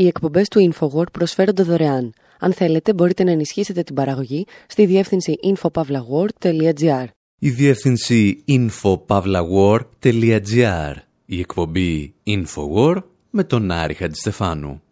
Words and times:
Οι 0.00 0.06
εκπομπές 0.06 0.48
του 0.48 0.72
InfoWord 0.72 1.12
προσφέρονται 1.12 1.62
δωρεάν. 1.62 2.12
Αν 2.38 2.52
θέλετε, 2.52 2.94
μπορείτε 2.94 3.24
να 3.24 3.30
ενισχύσετε 3.30 3.82
την 3.82 3.94
παραγωγή 3.94 4.46
στη 4.66 4.86
διεύθυνση 4.86 5.38
infopavlagor.gr. 5.42 7.04
Η 7.38 7.50
διεύθυνση 7.50 8.44
infopavlagor.gr. 8.48 10.94
Η 11.26 11.38
εκπομπή 11.38 12.14
InfoWord 12.26 13.02
με 13.30 13.44
τον 13.44 13.70
Άρη 13.70 13.94
Χατζηστεφάνου. 13.94 14.82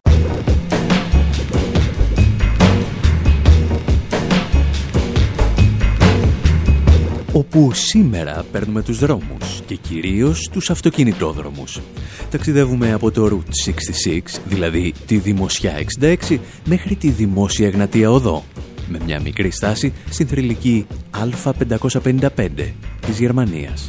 όπου 7.33 7.72
σήμερα 7.72 8.45
παίρνουμε 8.53 8.83
τους 8.83 8.99
δρόμους 8.99 9.63
και 9.67 9.75
κυρίως 9.75 10.49
τους 10.53 10.71
αυτοκινητόδρομους. 10.71 11.81
Ταξιδεύουμε 12.31 12.92
από 12.92 13.10
το 13.10 13.26
Route 13.26 13.71
66, 14.11 14.21
δηλαδή 14.47 14.92
τη 15.06 15.17
Δημοσιά 15.17 15.72
66, 16.01 16.38
μέχρι 16.65 16.95
τη 16.95 17.11
Δημόσια 17.11 17.66
Εγνατία 17.66 18.11
Οδό, 18.11 18.45
με 18.89 18.98
μια 19.05 19.21
μικρή 19.21 19.51
στάση 19.51 19.93
στην 20.11 20.27
θρηλυκή 20.27 20.87
Α555 21.45 22.29
της 23.07 23.19
Γερμανίας. 23.19 23.88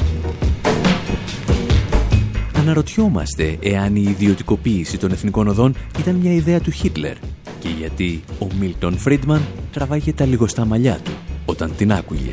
Αναρωτιόμαστε 2.56 3.58
εάν 3.62 3.96
η 3.96 4.06
ιδιωτικοποίηση 4.10 4.98
των 4.98 5.12
εθνικών 5.12 5.48
οδών 5.48 5.76
ήταν 6.00 6.16
μια 6.16 6.34
ιδέα 6.34 6.60
του 6.60 6.72
Χίτλερ 6.72 7.16
και 7.60 7.70
γιατί 7.78 8.24
ο 8.40 8.48
Μίλτον 8.60 8.98
Φρίντμαν 8.98 9.42
τραβάγε 9.72 10.14
τα 10.14 10.26
λιγοστά 10.26 10.66
μαλλιά 10.66 11.00
του 11.04 11.12
όταν 11.46 11.76
την 11.78 11.92
άκουγε 11.92 12.30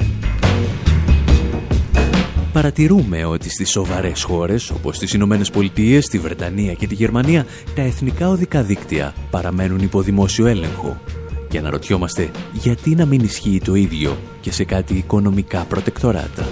παρατηρούμε 2.56 3.24
ότι 3.24 3.51
στις 3.51 3.70
σοβαρές 3.70 4.23
χώρες 4.23 4.70
όπως 4.70 4.98
τις 4.98 5.12
Ηνωμένες 5.12 5.51
Πολιτείες, 5.51 6.06
τη 6.06 6.19
Βρετανία 6.19 6.73
και 6.73 6.87
τη 6.87 6.95
Γερμανία 6.95 7.46
τα 7.74 7.82
εθνικά 7.82 8.29
οδικά 8.29 8.62
δίκτυα 8.62 9.15
παραμένουν 9.30 9.79
υπό 9.79 10.02
δημόσιο 10.02 10.46
έλεγχο 10.46 11.01
και 11.48 11.59
αναρωτιόμαστε 11.59 12.30
γιατί 12.52 12.95
να 12.95 13.07
μην 13.07 13.21
ισχύει 13.21 13.60
το 13.65 13.74
ίδιο 13.74 14.16
και 14.40 14.52
σε 14.52 14.65
κάτι 14.65 14.95
οικονομικά 14.95 15.65
προτεκτοράτα. 15.65 16.48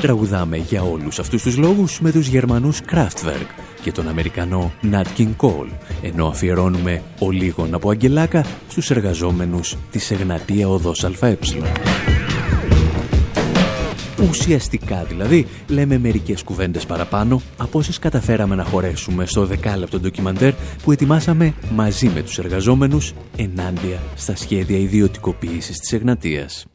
Τραγουδάμε 0.00 0.56
για 0.56 0.82
όλους 0.82 1.18
αυτούς 1.18 1.42
τους 1.42 1.56
λόγους 1.56 2.00
με 2.00 2.10
τους 2.10 2.26
Γερμανούς 2.26 2.80
Kraftwerk 2.92 3.48
και 3.82 3.92
τον 3.92 4.08
Αμερικανό 4.08 4.72
Nat 4.92 5.20
King 5.20 5.36
Cole, 5.36 5.70
ενώ 6.02 6.26
αφιερώνουμε 6.26 7.02
ο 7.18 7.30
λίγον 7.30 7.74
από 7.74 7.90
Αγγελάκα 7.90 8.44
στους 8.68 8.90
εργαζόμενους 8.90 9.76
της 9.90 10.10
Εγνατία 10.10 10.68
Οδός 10.68 11.04
ΑΕ. 11.04 11.38
Ουσιαστικά 14.28 15.04
δηλαδή 15.04 15.46
λέμε 15.68 15.98
μερικές 15.98 16.42
κουβέντες 16.42 16.86
παραπάνω 16.86 17.40
από 17.56 17.78
όσες 17.78 17.98
καταφέραμε 17.98 18.54
να 18.54 18.64
χωρέσουμε 18.64 19.26
στο 19.26 19.46
δεκάλεπτο 19.46 20.00
ντοκιμαντέρ 20.00 20.52
που 20.82 20.92
ετοιμάσαμε 20.92 21.54
μαζί 21.74 22.08
με 22.08 22.22
τους 22.22 22.38
εργαζόμενους 22.38 23.12
ενάντια 23.36 23.98
στα 24.14 24.36
σχέδια 24.36 24.78
ιδιωτικοποίησης 24.78 25.78
της 25.78 25.92
Εγνατίας. 25.92 26.66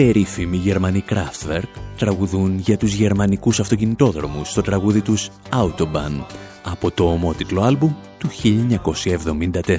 Περίφημοι 0.00 0.56
Γερμανοί 0.56 1.04
Kraftwerk 1.08 1.80
τραγουδούν 1.96 2.58
για 2.58 2.76
τους 2.76 2.92
γερμανικούς 2.92 3.60
αυτοκινητόδρομους 3.60 4.50
στο 4.50 4.62
τραγούδι 4.62 5.00
τους 5.00 5.30
Autobahn 5.50 6.24
από 6.62 6.90
το 6.90 7.04
ομότιτλο 7.04 7.62
άλμπουμ 7.62 7.92
του 8.18 8.28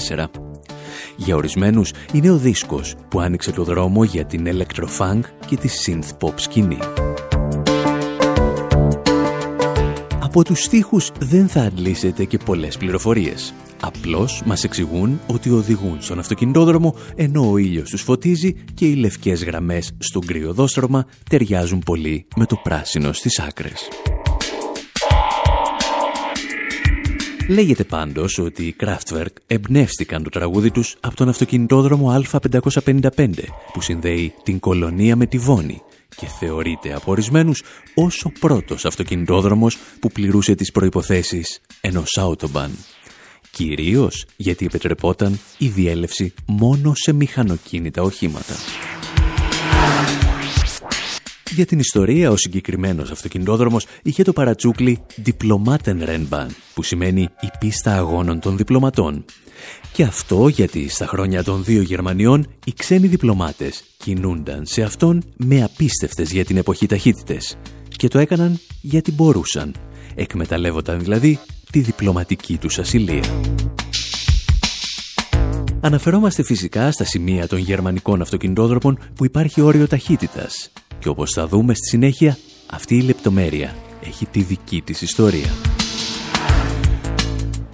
1974. 0.09 0.25
Για 1.15 1.35
ορισμένους 1.35 1.93
είναι 2.13 2.29
ο 2.29 2.37
δίσκος 2.37 2.95
που 3.09 3.19
άνοιξε 3.19 3.51
το 3.51 3.63
δρόμο 3.63 4.03
για 4.03 4.25
την 4.25 4.47
electro-funk 4.47 5.21
και 5.45 5.57
τη 5.57 5.69
synth-pop 5.85 6.33
σκηνή. 6.35 6.77
Από 10.31 10.43
τους 10.43 10.63
στίχους 10.63 11.11
δεν 11.19 11.47
θα 11.47 11.61
αντλήσετε 11.61 12.25
και 12.25 12.37
πολλές 12.37 12.77
πληροφορίες. 12.77 13.53
Απλώς 13.81 14.41
μας 14.45 14.63
εξηγούν 14.63 15.19
ότι 15.27 15.49
οδηγούν 15.49 16.01
στον 16.01 16.19
αυτοκινητόδρομο 16.19 16.95
ενώ 17.15 17.51
ο 17.51 17.57
ήλιος 17.57 17.89
τους 17.89 18.01
φωτίζει 18.01 18.53
και 18.73 18.85
οι 18.85 18.95
λευκές 18.95 19.43
γραμμές 19.43 19.91
στον 19.97 20.25
κρυοδόστρωμα 20.25 21.05
ταιριάζουν 21.29 21.79
πολύ 21.79 22.25
με 22.35 22.45
το 22.45 22.55
πράσινο 22.63 23.13
στις 23.13 23.39
άκρες. 23.39 23.87
Λέγεται 27.49 27.83
πάντως 27.83 28.37
ότι 28.37 28.63
οι 28.63 28.75
Kraftwerk 28.79 29.33
εμπνεύστηκαν 29.47 30.23
το 30.23 30.29
τραγούδι 30.29 30.71
τους 30.71 30.97
από 30.99 31.15
τον 31.15 31.29
αυτοκινητόδρομο 31.29 32.23
Α555 32.31 33.29
που 33.73 33.81
συνδέει 33.81 34.33
την 34.43 34.59
κολονία 34.59 35.15
με 35.15 35.25
τη 35.25 35.37
Βόνη 35.37 35.81
και 36.15 36.25
θεωρείται 36.39 36.93
από 36.93 37.11
ορισμένους 37.11 37.63
ως 37.95 38.23
ο 38.25 38.31
πρώτος 38.39 38.85
αυτοκινητόδρομος 38.85 39.77
που 39.99 40.11
πληρούσε 40.11 40.55
τις 40.55 40.71
προϋποθέσεις 40.71 41.59
ενός 41.81 42.17
Autobahn. 42.19 42.69
Κυρίως 43.51 44.25
γιατί 44.35 44.65
επιτρεπόταν 44.65 45.39
η 45.57 45.67
διέλευση 45.67 46.33
μόνο 46.45 46.93
σε 46.95 47.13
μηχανοκίνητα 47.13 48.01
οχήματα. 48.01 48.53
Για 51.51 51.65
την 51.65 51.79
ιστορία, 51.79 52.31
ο 52.31 52.35
συγκεκριμένος 52.37 53.11
αυτοκινητόδρομος 53.11 53.85
είχε 54.03 54.23
το 54.23 54.33
παρατσούκλι 54.33 55.01
Diplomatenrennbahn, 55.25 56.47
που 56.73 56.83
σημαίνει 56.83 57.21
η 57.21 57.49
πίστα 57.59 57.95
αγώνων 57.95 58.39
των 58.39 58.57
διπλωματών. 58.57 59.25
Και 59.91 60.03
αυτό 60.03 60.47
γιατί 60.47 60.89
στα 60.89 61.05
χρόνια 61.05 61.43
των 61.43 61.63
δύο 61.63 61.81
Γερμανιών 61.81 62.47
οι 62.65 62.73
ξένοι 62.77 63.07
διπλωμάτες 63.07 63.83
κινούνταν 63.97 64.65
σε 64.65 64.81
αυτόν 64.81 65.23
με 65.37 65.63
απίστευτες 65.63 66.31
για 66.31 66.45
την 66.45 66.57
εποχή 66.57 66.85
ταχύτητες 66.85 67.57
και 67.87 68.07
το 68.07 68.19
έκαναν 68.19 68.59
γιατί 68.81 69.11
μπορούσαν. 69.11 69.75
Εκμεταλλεύονταν 70.15 70.99
δηλαδή 70.99 71.39
τη 71.71 71.79
διπλωματική 71.79 72.57
τους 72.57 72.79
ασυλία. 72.79 73.23
Αναφερόμαστε 75.81 76.43
φυσικά 76.43 76.91
στα 76.91 77.03
σημεία 77.03 77.47
των 77.47 77.59
γερμανικών 77.59 78.21
αυτοκινητόδρομων 78.21 78.99
που 79.15 79.25
υπάρχει 79.25 79.61
όριο 79.61 79.87
ταχύτητας 79.87 80.71
και 80.99 81.09
όπως 81.09 81.31
θα 81.31 81.47
δούμε 81.47 81.73
στη 81.73 81.87
συνέχεια 81.87 82.37
αυτή 82.69 82.95
η 82.95 83.01
λεπτομέρεια 83.01 83.75
έχει 84.03 84.25
τη 84.25 84.41
δική 84.41 84.81
της 84.81 85.01
ιστορία. 85.01 85.49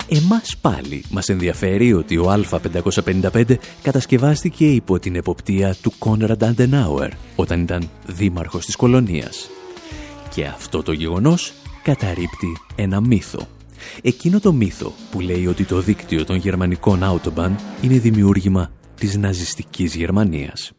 Εμάς 0.09 0.57
πάλι 0.61 1.03
μας 1.09 1.29
ενδιαφέρει 1.29 1.93
ότι 1.93 2.17
ο 2.17 2.31
Α555 2.31 3.55
κατασκευάστηκε 3.81 4.65
υπό 4.65 4.99
την 4.99 5.15
εποπτεία 5.15 5.75
του 5.81 5.93
Κόνραντ 5.99 6.43
Αντενάουερ 6.43 7.11
όταν 7.35 7.61
ήταν 7.61 7.89
δήμαρχος 8.07 8.65
της 8.65 8.75
κολονίας. 8.75 9.49
Και 10.33 10.45
αυτό 10.45 10.83
το 10.83 10.91
γεγονός 10.91 11.53
καταρρύπτει 11.83 12.57
ένα 12.75 13.01
μύθο. 13.01 13.47
Εκείνο 14.01 14.39
το 14.39 14.53
μύθο 14.53 14.93
που 15.11 15.19
λέει 15.19 15.47
ότι 15.47 15.63
το 15.63 15.81
δίκτυο 15.81 16.25
των 16.25 16.35
γερμανικών 16.35 16.99
Autobahn 17.03 17.51
είναι 17.81 17.97
δημιούργημα 17.97 18.71
της 18.99 19.17
ναζιστικής 19.17 19.95
Γερμανίας. 19.95 20.71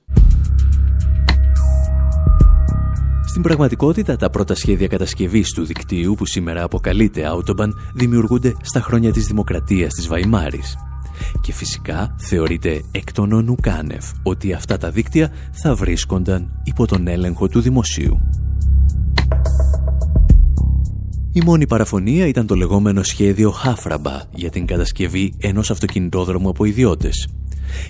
Στην 3.29 3.43
πραγματικότητα, 3.43 4.17
τα 4.17 4.31
πρώτα 4.31 4.55
σχέδια 4.55 4.87
κατασκευής 4.87 5.53
του 5.53 5.65
δικτύου 5.65 6.15
που 6.15 6.27
σήμερα 6.27 6.63
αποκαλείται 6.63 7.23
Autobahn 7.33 7.69
δημιουργούνται 7.95 8.55
στα 8.61 8.81
χρόνια 8.81 9.13
της 9.13 9.27
δημοκρατίας 9.27 9.95
της 9.95 10.09
Βαϊμάρης. 10.09 10.77
Και 11.41 11.53
φυσικά 11.53 12.15
θεωρείται 12.19 12.83
εκ 12.91 13.13
των 13.13 13.33
ονουκάνευ 13.33 14.05
ότι 14.23 14.53
αυτά 14.53 14.77
τα 14.77 14.91
δίκτυα 14.91 15.31
θα 15.53 15.75
βρίσκονταν 15.75 16.61
υπό 16.65 16.87
τον 16.87 17.09
έλεγχο 17.09 17.49
του 17.49 17.61
δημοσίου. 17.61 18.21
Η 21.33 21.41
μόνη 21.45 21.67
παραφωνία 21.67 22.27
ήταν 22.27 22.47
το 22.47 22.55
λεγόμενο 22.55 23.03
σχέδιο 23.03 23.51
Χάφραμπα 23.51 24.23
για 24.35 24.51
την 24.51 24.67
κατασκευή 24.67 25.33
ενός 25.39 25.71
αυτοκινητόδρομου 25.71 26.49
από 26.49 26.65
ιδιώτες. 26.65 27.29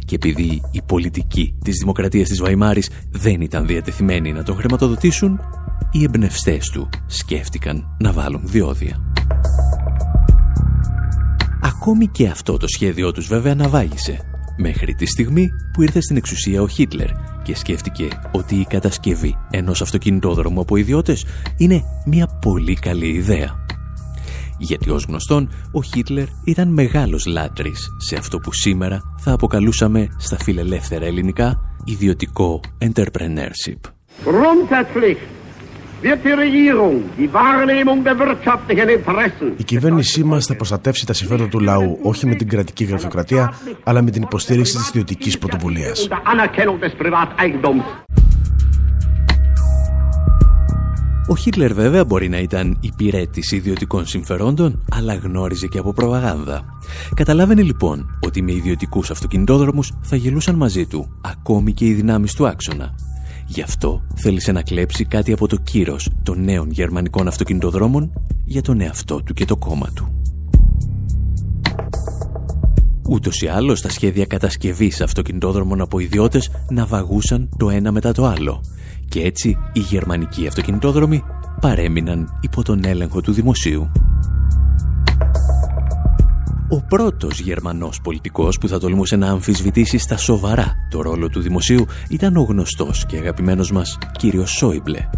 Και 0.04 0.14
επειδή 0.14 0.62
οι 0.70 0.82
πολιτικοί 0.86 1.54
της 1.64 1.78
Δημοκρατίας 1.78 2.28
της 2.28 2.40
Βαϊμάρης 2.40 2.90
δεν 3.10 3.40
ήταν 3.40 3.66
διατεθειμένοι 3.66 4.32
να 4.32 4.42
τον 4.42 4.56
χρηματοδοτήσουν, 4.56 5.40
οι 5.92 6.02
εμπνευστές 6.02 6.68
του 6.68 6.88
σκέφτηκαν 7.06 7.96
να 7.98 8.12
βάλουν 8.12 8.40
διόδια. 8.44 9.00
Ακόμη 11.62 12.06
και 12.06 12.26
αυτό 12.28 12.56
το 12.56 12.66
σχέδιό 12.68 13.12
τους 13.12 13.26
βέβαια 13.26 13.52
αναβάγησε, 13.52 14.20
μέχρι 14.56 14.94
τη 14.94 15.06
στιγμή 15.06 15.50
που 15.72 15.82
ήρθε 15.82 16.00
στην 16.00 16.16
εξουσία 16.16 16.62
ο 16.62 16.68
Χίτλερ 16.68 17.08
και 17.42 17.56
σκέφτηκε 17.56 18.08
ότι 18.32 18.54
η 18.54 18.64
κατασκευή 18.64 19.36
ενός 19.50 19.82
αυτοκινητόδρομου 19.82 20.60
από 20.60 20.76
ιδιώτες 20.76 21.24
είναι 21.56 21.84
μια 22.06 22.26
πολύ 22.26 22.74
καλή 22.74 23.08
ιδέα. 23.08 23.66
Γιατί 24.58 24.90
ως 24.90 25.04
γνωστόν 25.08 25.50
ο 25.72 25.82
Χίτλερ 25.82 26.26
ήταν 26.44 26.68
μεγάλος 26.68 27.26
λάτρης 27.26 27.88
σε 27.98 28.16
αυτό 28.16 28.38
που 28.38 28.52
σήμερα 28.52 29.00
θα 29.18 29.32
αποκαλούσαμε 29.32 30.08
στα 30.18 30.36
φιλελεύθερα 30.38 31.04
ελληνικά 31.04 31.60
ιδιωτικό 31.84 32.60
entrepreneurship. 32.84 33.90
Η 39.56 39.64
κυβέρνησή 39.64 40.24
μας 40.24 40.46
θα 40.46 40.56
προστατεύσει 40.56 41.06
τα 41.06 41.12
συμφέροντα 41.12 41.48
του 41.48 41.60
λαού 41.60 41.98
όχι 42.02 42.26
με 42.26 42.34
την 42.34 42.48
κρατική 42.48 42.84
γραφειοκρατία, 42.84 43.52
αλλά 43.84 44.02
με 44.02 44.10
την 44.10 44.22
υποστήριξη 44.22 44.76
της 44.76 44.88
ιδιωτικής 44.88 45.38
πρωτοβουλίας. 45.38 46.08
Ο 51.30 51.36
Χίτλερ 51.36 51.74
βέβαια 51.74 52.04
μπορεί 52.04 52.28
να 52.28 52.38
ήταν 52.38 52.78
υπηρέτης 52.80 53.52
ιδιωτικών 53.52 54.06
συμφερόντων, 54.06 54.84
αλλά 54.90 55.14
γνώριζε 55.14 55.66
και 55.66 55.78
από 55.78 55.92
προπαγάνδα. 55.92 56.64
Καταλάβαινε 57.14 57.62
λοιπόν 57.62 58.18
ότι 58.20 58.42
με 58.42 58.52
ιδιωτικούς 58.52 59.10
αυτοκινητόδρομους 59.10 59.92
θα 60.02 60.16
γελούσαν 60.16 60.54
μαζί 60.54 60.86
του, 60.86 61.08
ακόμη 61.20 61.72
και 61.72 61.86
οι 61.86 61.92
δυνάμεις 61.92 62.34
του 62.34 62.46
άξονα. 62.46 62.94
Γι' 63.46 63.62
αυτό 63.62 64.02
θέλησε 64.14 64.52
να 64.52 64.62
κλέψει 64.62 65.04
κάτι 65.04 65.32
από 65.32 65.48
το 65.48 65.56
κύρος 65.56 66.10
των 66.22 66.44
νέων 66.44 66.70
γερμανικών 66.70 67.28
αυτοκινητοδρόμων 67.28 68.12
για 68.44 68.62
τον 68.62 68.80
εαυτό 68.80 69.22
του 69.22 69.34
και 69.34 69.44
το 69.44 69.56
κόμμα 69.56 69.88
του. 69.94 70.12
Ούτως 73.08 73.40
ή 73.40 73.46
άλλως 73.46 73.80
τα 73.80 73.90
σχέδια 73.90 74.26
κατασκευής 74.26 75.00
αυτοκινητόδρομων 75.00 75.80
από 75.80 75.98
ιδιώτες 75.98 76.50
να 76.68 76.86
βαγούσαν 76.86 77.48
το 77.56 77.70
ένα 77.70 77.92
μετά 77.92 78.12
το 78.12 78.26
άλλο 78.26 78.62
και 79.08 79.22
έτσι 79.22 79.58
οι 79.72 79.80
γερμανικοί 79.80 80.46
αυτοκινητόδρομοι 80.46 81.22
παρέμειναν 81.60 82.38
υπό 82.40 82.62
τον 82.62 82.84
έλεγχο 82.84 83.20
του 83.20 83.32
δημοσίου. 83.32 83.90
Ο 86.70 86.82
πρώτος 86.82 87.40
Γερμανός 87.40 88.00
πολιτικός 88.00 88.58
που 88.58 88.68
θα 88.68 88.78
τολμούσε 88.78 89.16
να 89.16 89.30
αμφισβητήσει 89.30 89.98
στα 89.98 90.16
σοβαρά 90.16 90.74
το 90.90 91.02
ρόλο 91.02 91.28
του 91.28 91.40
δημοσίου 91.40 91.84
ήταν 92.08 92.36
ο 92.36 92.42
γνωστός 92.42 93.06
και 93.06 93.16
αγαπημένος 93.16 93.72
μας 93.72 93.98
κύριος 94.18 94.50
Σόιμπλε. 94.50 95.08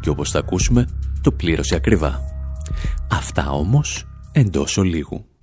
Και 0.00 0.10
όπως 0.10 0.30
θα 0.30 0.38
ακούσουμε, 0.38 0.86
το 1.20 1.32
πλήρωσε 1.32 1.74
ακριβά. 1.74 2.20
Αυτά 3.10 3.50
όμως 3.50 4.06
εντός 4.32 4.76
ολίγου. 4.76 5.33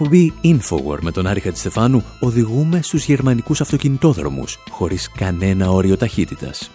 Εκπομπή 0.00 0.32
Infowar 0.44 0.98
με 1.00 1.10
τον 1.10 1.26
Άρη 1.26 1.40
Χατζηστεφάνου 1.40 2.04
οδηγούμε 2.20 2.82
στους 2.82 3.04
γερμανικούς 3.04 3.60
αυτοκινητόδρομους 3.60 4.58
χωρίς 4.70 5.10
κανένα 5.10 5.70
όριο 5.70 5.96
ταχύτητας. 5.96 6.70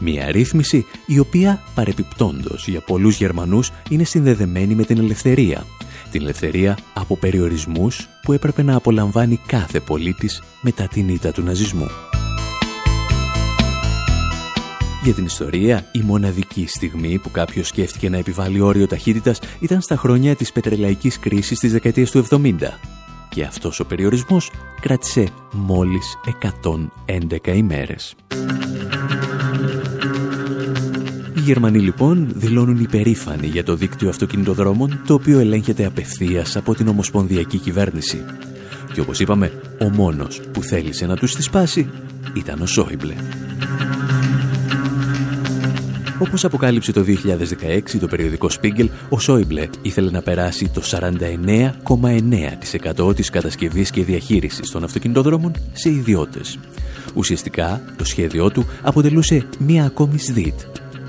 Μια 0.00 0.30
ρύθμιση 0.30 0.86
η 1.06 1.18
οποία 1.18 1.62
παρεπιπτόντος 1.74 2.68
για 2.68 2.80
πολλούς 2.80 3.16
Γερμανούς 3.16 3.70
είναι 3.90 4.04
συνδεδεμένη 4.04 4.74
με 4.74 4.84
την 4.84 4.98
ελευθερία. 4.98 5.66
Την 6.10 6.22
ελευθερία 6.22 6.78
από 6.94 7.16
περιορισμούς 7.16 8.08
που 8.22 8.32
έπρεπε 8.32 8.62
να 8.62 8.76
απολαμβάνει 8.76 9.40
κάθε 9.46 9.80
πολίτης 9.80 10.42
μετά 10.60 10.88
την 10.88 11.08
ήττα 11.08 11.32
του 11.32 11.42
ναζισμού. 11.42 11.86
Για 15.04 15.14
την 15.14 15.24
ιστορία, 15.24 15.86
η 15.92 16.00
μοναδική 16.00 16.66
στιγμή 16.66 17.18
που 17.18 17.30
κάποιος 17.30 17.68
σκέφτηκε 17.68 18.08
να 18.08 18.16
επιβάλλει 18.16 18.60
όριο 18.60 18.86
ταχύτητας 18.86 19.38
ήταν 19.60 19.80
στα 19.80 19.96
χρόνια 19.96 20.34
της 20.34 20.52
πετρελαϊκής 20.52 21.18
κρίσης 21.18 21.58
της 21.58 21.72
δεκαετίας 21.72 22.10
του 22.10 22.26
70. 22.30 22.78
Και 23.28 23.42
αυτός 23.42 23.80
ο 23.80 23.84
περιορισμός 23.84 24.50
κράτησε 24.80 25.28
μόλις 25.52 26.18
111 27.06 27.54
ημέρες. 27.54 28.14
Οι 31.36 31.40
Γερμανοί 31.40 31.78
λοιπόν 31.78 32.32
δηλώνουν 32.34 32.80
υπερήφανοι 32.80 33.46
για 33.46 33.64
το 33.64 33.74
δίκτυο 33.74 34.08
αυτοκινητοδρόμων 34.08 35.02
το 35.06 35.14
οποίο 35.14 35.38
ελέγχεται 35.38 35.84
απευθείας 35.84 36.56
από 36.56 36.74
την 36.74 36.88
Ομοσπονδιακή 36.88 37.58
Κυβέρνηση. 37.58 38.24
Και 38.92 39.00
όπως 39.00 39.20
είπαμε, 39.20 39.52
ο 39.80 39.88
μόνος 39.88 40.40
που 40.52 40.62
θέλησε 40.62 41.06
να 41.06 41.16
τους 41.16 41.34
τη 41.34 41.42
σπάσει 41.42 41.90
ήταν 42.34 42.60
ο 42.60 42.66
Σόιμπλε. 42.66 43.14
Όπως 46.18 46.44
αποκάλυψε 46.44 46.92
το 46.92 47.04
2016 47.06 47.80
το 48.00 48.06
περιοδικό 48.06 48.48
Spiegel, 48.60 48.88
ο 49.08 49.18
Σόιμπλε 49.18 49.68
ήθελε 49.82 50.10
να 50.10 50.22
περάσει 50.22 50.68
το 50.68 50.82
49,9% 53.06 53.16
της 53.16 53.30
κατασκευής 53.30 53.90
και 53.90 54.04
διαχείρισης 54.04 54.70
των 54.70 54.84
αυτοκινητόδρομων 54.84 55.52
σε 55.72 55.90
ιδιώτες. 55.90 56.58
Ουσιαστικά, 57.14 57.82
το 57.96 58.04
σχέδιό 58.04 58.50
του 58.50 58.66
αποτελούσε 58.82 59.46
μία 59.58 59.84
ακόμη 59.84 60.18
ΣΔΙΤ, 60.18 60.60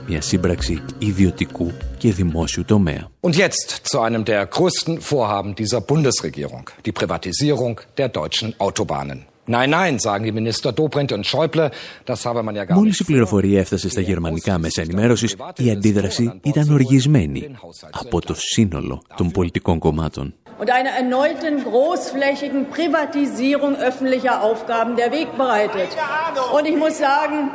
μια 0.08 0.22
σύμπραξη 0.22 0.82
ιδιωτικού 0.98 1.72
και 1.98 2.12
δημόσιου 2.12 2.64
τομέα. 2.66 3.08
Und 3.22 3.36
jetzt 3.36 3.70
zu 3.92 4.00
einem 4.00 4.24
der 4.26 4.46
größten 4.46 5.02
Vorhaben 5.02 5.56
dieser 5.56 5.82
Bundesregierung, 5.82 6.70
die 6.86 6.92
Privatisierung 6.92 7.82
der 7.98 8.10
deutschen 8.10 8.54
Autobahnen. 8.58 9.35
Μόλις 12.70 13.00
η 13.00 13.04
πληροφορία 13.04 13.60
έφτασε 13.60 13.90
στα 13.90 14.02
γερμανικά 14.02 14.58
μέσα 14.58 14.82
ενημέρωσης, 14.82 15.36
η 15.58 15.72
αντίδραση 15.72 16.40
ήταν 16.42 16.72
οργισμένη 16.72 17.56
από 17.92 18.22
το 18.22 18.34
σύνολο 18.38 19.02
των 19.16 19.32
πολιτικών 19.32 19.80
κομμάτων. 19.80 20.34
und 20.60 20.70
einer 20.72 20.94
erneuten 21.02 21.64
großflächigen 21.64 22.70
Privatisierung 22.70 23.76
öffentlicher 23.76 24.42
Aufgaben 24.42 24.96
der 24.96 25.12
Weg 25.12 25.38
bereitet. 25.38 25.90
Und 26.56 26.66
ich 26.66 26.78
muss 26.78 26.98
sagen, 26.98 27.52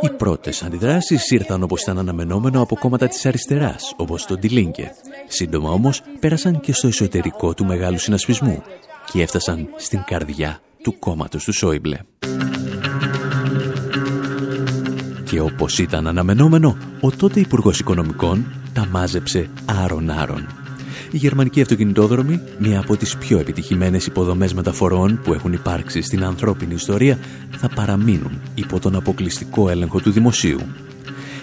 οι 0.00 0.10
πρώτες 0.10 0.62
αντιδράσεις 0.62 1.30
ήρθαν 1.30 1.62
όπως 1.62 1.82
ήταν 1.82 1.98
αναμενόμενο 1.98 2.62
από 2.62 2.76
κόμματα 2.76 3.08
της 3.08 3.26
αριστεράς, 3.26 3.94
όπως 3.96 4.26
το 4.26 4.34
Ντιλίνκε. 4.34 4.92
Σύντομα 5.26 5.70
όμως 5.70 6.02
πέρασαν 6.20 6.60
και 6.60 6.72
στο 6.72 6.86
εσωτερικό 6.86 7.54
του 7.54 7.64
μεγάλου 7.64 7.98
συνασπισμού 7.98 8.62
και 9.12 9.22
έφτασαν 9.22 9.68
στην 9.76 10.02
καρδιά 10.06 10.60
του 10.82 10.98
κόμματος 10.98 11.44
του 11.44 11.52
Σόιμπλε. 11.52 11.98
Και 15.24 15.40
όπως 15.40 15.78
ήταν 15.78 16.06
αναμενόμενο, 16.06 16.76
ο 17.00 17.10
τότε 17.10 17.40
Υπουργός 17.40 17.78
Οικονομικών 17.78 18.46
τα 18.72 18.86
μάζεψε 18.90 19.50
άρον-άρον 19.84 20.67
οι 21.10 21.16
γερμανικοί 21.16 21.60
αυτοκινητόδρομοι, 21.60 22.40
μία 22.58 22.80
από 22.80 22.96
τις 22.96 23.16
πιο 23.16 23.38
επιτυχημένες 23.38 24.06
υποδομές 24.06 24.54
μεταφορών 24.54 25.20
που 25.24 25.32
έχουν 25.32 25.52
υπάρξει 25.52 26.02
στην 26.02 26.24
ανθρώπινη 26.24 26.74
ιστορία, 26.74 27.18
θα 27.50 27.68
παραμείνουν 27.68 28.40
υπό 28.54 28.80
τον 28.80 28.96
αποκλειστικό 28.96 29.68
έλεγχο 29.68 30.00
του 30.00 30.10
δημοσίου. 30.10 30.60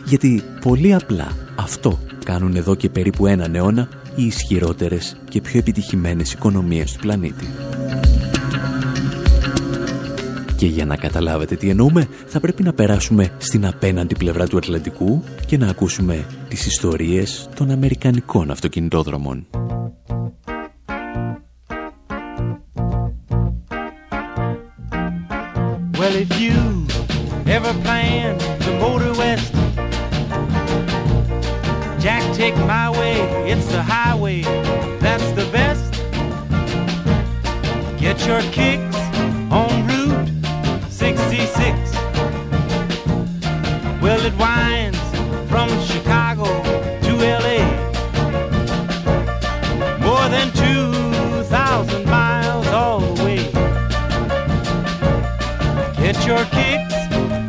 Γιατί 0.06 0.44
πολύ 0.62 0.94
απλά 0.94 1.32
αυτό 1.56 2.00
κάνουν 2.26 2.56
εδώ 2.56 2.76
και 2.76 2.90
περίπου 2.90 3.28
έναν 3.28 3.56
αιώνα 3.56 3.88
οι 4.16 4.26
ισχυρότερες 4.26 5.16
και 5.30 5.42
πιο 5.42 5.60
επιτυχημένες 5.60 6.34
οικονομίες 6.34 6.92
του 6.92 7.00
πλανήτη. 7.00 7.46
Και 10.58 10.66
για 10.66 10.86
να 10.86 10.96
καταλάβετε 10.96 11.56
τι 11.56 11.70
εννοούμε, 11.70 12.08
θα 12.26 12.40
πρέπει 12.40 12.64
να 12.64 12.74
περάσουμε 12.74 13.32
στην 13.38 13.66
απέναντι 13.66 14.16
πλευρά 14.16 14.48
του 14.48 14.58
Ατλαντικού 14.58 15.24
και 15.46 15.58
να 15.58 15.68
ακούσουμε 15.68 16.26
τις 16.50 16.66
ιστορίες 16.66 17.50
των 17.56 17.72
Αμερικανικών 17.72 18.52
αυτοκινητόδρομων. 18.52 19.48
Well, 26.00 26.16
if 26.26 26.32
you 26.46 26.58
ever 27.58 27.74
plan 27.86 28.38
to 28.66 28.70
motor 28.84 29.14
west 29.22 29.54
Jack, 32.06 32.24
take 32.36 32.56
my 32.76 32.88
way, 33.00 33.16
it's 33.52 33.68
the 33.76 33.82
highway, 33.82 34.42
that's 35.00 35.30
the 35.32 35.48
best. 35.58 35.92
Get 38.00 38.18
your 38.28 38.44
kicks 38.58 38.96
on 39.50 39.88
Route 39.88 40.15
66 41.46 41.94
Well, 44.02 44.26
it 44.26 44.36
winds 44.38 44.98
from 45.48 45.70
Chicago 45.86 46.46
to 47.06 47.12
LA. 47.44 47.62
More 50.00 50.28
than 50.30 50.52
2,000 50.54 52.06
miles 52.06 52.68
all 52.68 53.00
the 53.00 53.24
way. 53.24 53.44
Get 56.02 56.26
your 56.26 56.44
kicks 56.46 56.96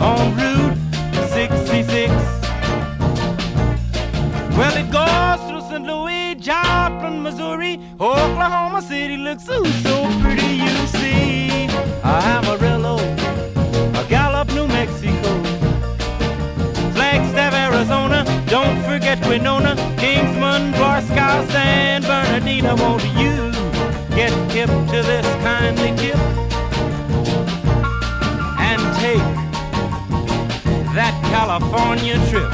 on 0.01 0.37
Route 0.37 0.77
66. 1.31 2.13
Well, 4.57 4.77
it 4.77 4.91
goes 4.91 5.41
through 5.49 5.63
St. 5.71 5.85
Louis, 5.87 6.35
Joplin, 6.35 7.23
Missouri, 7.23 7.81
Oklahoma 7.99 8.83
City 8.83 9.17
looks 9.17 9.45
so, 9.45 9.65
so 9.65 10.06
Winona, 19.37 19.77
Kingsman, 20.01 20.63
Barstow, 20.81 21.35
San 21.53 22.01
Bernardino. 22.11 22.75
Won't 22.83 23.05
you 23.21 23.35
get 24.19 24.33
hip 24.55 24.71
to 24.93 24.99
this 25.11 25.29
kindly 25.45 25.93
tip 26.01 26.21
and 28.69 28.81
take 29.03 29.29
that 30.97 31.15
California 31.33 32.17
trip? 32.31 32.53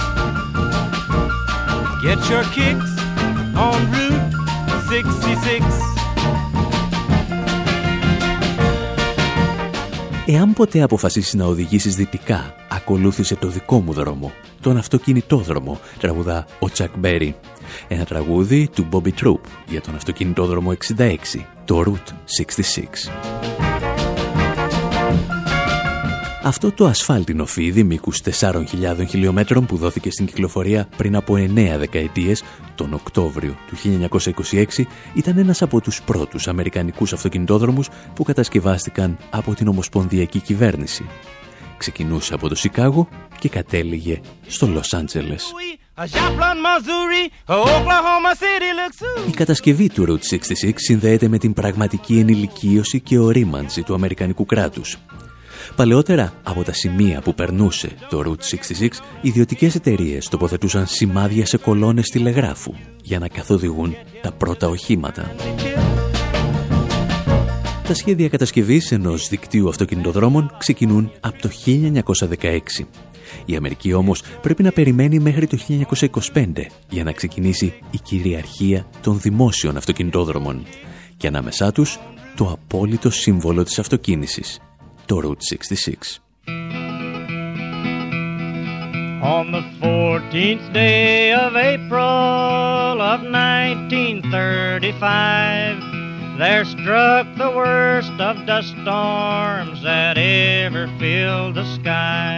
Get 2.04 2.18
your 2.30 2.44
kicks 2.56 2.90
on 3.66 3.78
Route 3.94 4.32
66. 4.88 5.64
Εάν 10.26 10.52
ποτέ 10.52 10.82
αποφασίσεις 10.82 11.34
να 11.34 11.44
οδηγήσεις 11.44 11.94
δυτικά 11.94 12.54
ακολούθησε 12.68 13.36
το 13.36 13.48
δικό 13.48 13.80
μου 13.80 13.92
δρόμο, 13.92 14.32
τον 14.62 14.76
αυτοκινητόδρομο, 14.76 15.81
τραγουδά 15.99 16.47
ο 16.59 16.71
Τσακ 16.71 16.99
Μπέρι. 16.99 17.35
Ένα 17.88 18.04
τραγούδι 18.04 18.69
του 18.75 18.88
Bobby 18.92 19.11
Troop 19.23 19.40
για 19.69 19.81
τον 19.81 19.95
αυτοκινητόδρομο 19.95 20.73
66, 20.99 21.16
το 21.64 21.85
Route 21.87 22.12
66. 22.45 23.11
Αυτό 26.45 26.73
το 26.73 26.87
ασφάλτινο 26.87 27.47
φίδι 27.47 27.83
μήκους 27.83 28.21
4.000 28.40 28.62
χιλιόμετρων 29.09 29.66
που 29.66 29.76
δόθηκε 29.76 30.11
στην 30.11 30.26
κυκλοφορία 30.26 30.88
πριν 30.97 31.16
από 31.16 31.35
9 31.35 31.76
δεκαετίες, 31.78 32.42
τον 32.75 32.92
Οκτώβριο 32.92 33.57
του 33.66 33.76
1926, 33.76 34.87
ήταν 35.14 35.38
ένας 35.38 35.62
από 35.62 35.81
τους 35.81 36.02
πρώτους 36.02 36.49
αμερικανικούς 36.49 37.12
αυτοκινητόδρομους 37.12 37.88
που 38.14 38.23
κατασκευάστηκαν 38.23 39.16
από 39.31 39.54
την 39.54 39.69
Ομοσπονδιακή 39.69 40.40
Κυβέρνηση 40.40 41.04
ξεκινούσε 41.82 42.34
από 42.34 42.48
το 42.48 42.54
Σικάγο 42.54 43.08
και 43.38 43.48
κατέληγε 43.48 44.20
στο 44.46 44.66
Λος 44.66 44.92
Άντζελες. 44.92 45.52
Η 49.28 49.30
κατασκευή 49.30 49.88
του 49.88 50.04
Route 50.08 50.36
66 50.64 50.72
συνδέεται 50.74 51.28
με 51.28 51.38
την 51.38 51.52
πραγματική 51.52 52.18
ενηλικίωση 52.18 53.00
και 53.00 53.18
ορίμανση 53.18 53.82
του 53.82 53.94
Αμερικανικού 53.94 54.46
κράτους. 54.46 54.98
Παλαιότερα, 55.76 56.32
από 56.42 56.62
τα 56.62 56.72
σημεία 56.72 57.20
που 57.20 57.34
περνούσε 57.34 57.88
το 58.08 58.22
Route 58.26 58.54
66, 58.80 58.88
ιδιωτικές 59.20 59.74
εταιρείες 59.74 60.28
τοποθετούσαν 60.28 60.86
σημάδια 60.86 61.46
σε 61.46 61.56
κολόνες 61.56 62.08
τηλεγράφου 62.08 62.74
για 63.02 63.18
να 63.18 63.28
καθοδηγούν 63.28 63.94
τα 64.22 64.32
πρώτα 64.32 64.68
οχήματα. 64.68 65.30
Τα 67.86 67.94
σχέδια 67.94 68.28
κατασκευής 68.28 68.92
ενός 68.92 69.28
δικτύου 69.28 69.68
αυτοκινητοδρόμων 69.68 70.54
ξεκινούν 70.58 71.12
από 71.20 71.40
το 71.40 71.50
1916. 71.66 72.58
Η 73.44 73.56
Αμερική 73.56 73.92
όμως 73.92 74.22
πρέπει 74.42 74.62
να 74.62 74.72
περιμένει 74.72 75.18
μέχρι 75.18 75.46
το 75.46 75.58
1925 76.34 76.66
για 76.88 77.04
να 77.04 77.12
ξεκινήσει 77.12 77.74
η 77.90 77.98
κυριαρχία 77.98 78.86
των 79.00 79.20
δημόσιων 79.20 79.76
αυτοκινητόδρομων 79.76 80.66
και 81.16 81.26
ανάμεσά 81.26 81.72
τους 81.72 81.98
το 82.36 82.50
απόλυτο 82.50 83.10
σύμβολο 83.10 83.62
της 83.62 83.78
αυτοκίνησης, 83.78 84.60
το 85.06 85.20
Route 85.24 85.42
66. 85.46 86.20
On 89.24 89.52
the 89.52 89.62
14th 89.80 90.72
day 90.72 91.32
of 91.44 91.54
April 91.54 93.00
of 93.12 93.22
1935 93.22 95.91
There 96.41 96.65
struck 96.65 97.25
the 97.43 97.51
worst 97.62 98.15
of 98.27 98.36
dust 98.45 98.69
storms 98.81 99.81
that 99.83 100.15
ever 100.17 100.88
filled 101.00 101.55
the 101.55 101.67
sky 101.79 102.36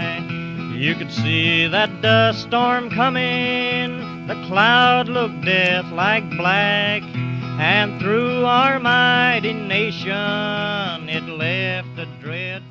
You 0.85 0.95
could 0.95 1.11
see 1.11 1.67
that 1.75 1.91
dust 2.01 2.39
storm 2.47 2.89
coming 2.89 3.89
The 4.27 4.37
cloud 4.47 5.05
looked 5.15 5.41
death 5.45 5.87
like 6.03 6.25
black 6.37 7.03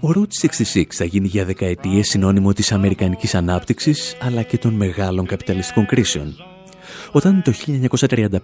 Ο 0.01 0.11
Route 0.11 0.49
66 0.75 0.85
θα 0.89 1.05
γίνει 1.05 1.27
για 1.27 1.45
δεκαετίες 1.45 2.09
συνώνυμο 2.09 2.53
της 2.53 2.73
αμερικανικής 2.73 3.35
ανάπτυξης 3.35 4.17
αλλά 4.21 4.43
και 4.43 4.59
των 4.59 4.75
μεγάλων 4.75 5.27
καπιταλιστικών 5.27 5.87
κρίσεων. 5.87 6.52
Όταν 7.16 7.42
το 7.42 7.54
1935 8.08 8.38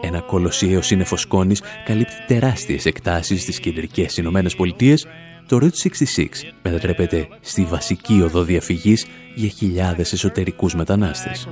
ένα 0.00 0.20
κολοσσιαίο 0.20 0.82
σύννεφος 0.82 1.20
σκόνης 1.20 1.62
καλύπτει 1.84 2.14
τεράστιες 2.26 2.86
εκτάσεις 2.86 3.42
στις 3.42 3.60
κεντρικές 3.60 4.16
Ηνωμένες 4.16 4.56
Πολιτείες, 4.56 5.06
το 5.48 5.58
Route 5.62 5.88
66 6.16 6.26
μετατρέπεται 6.62 7.28
στη 7.40 7.64
βασική 7.64 8.22
οδό 8.22 8.42
διαφυγής 8.42 9.06
για 9.34 9.48
χιλιάδες 9.48 10.12
εσωτερικούς 10.12 10.74
μετανάστες. 10.74 11.48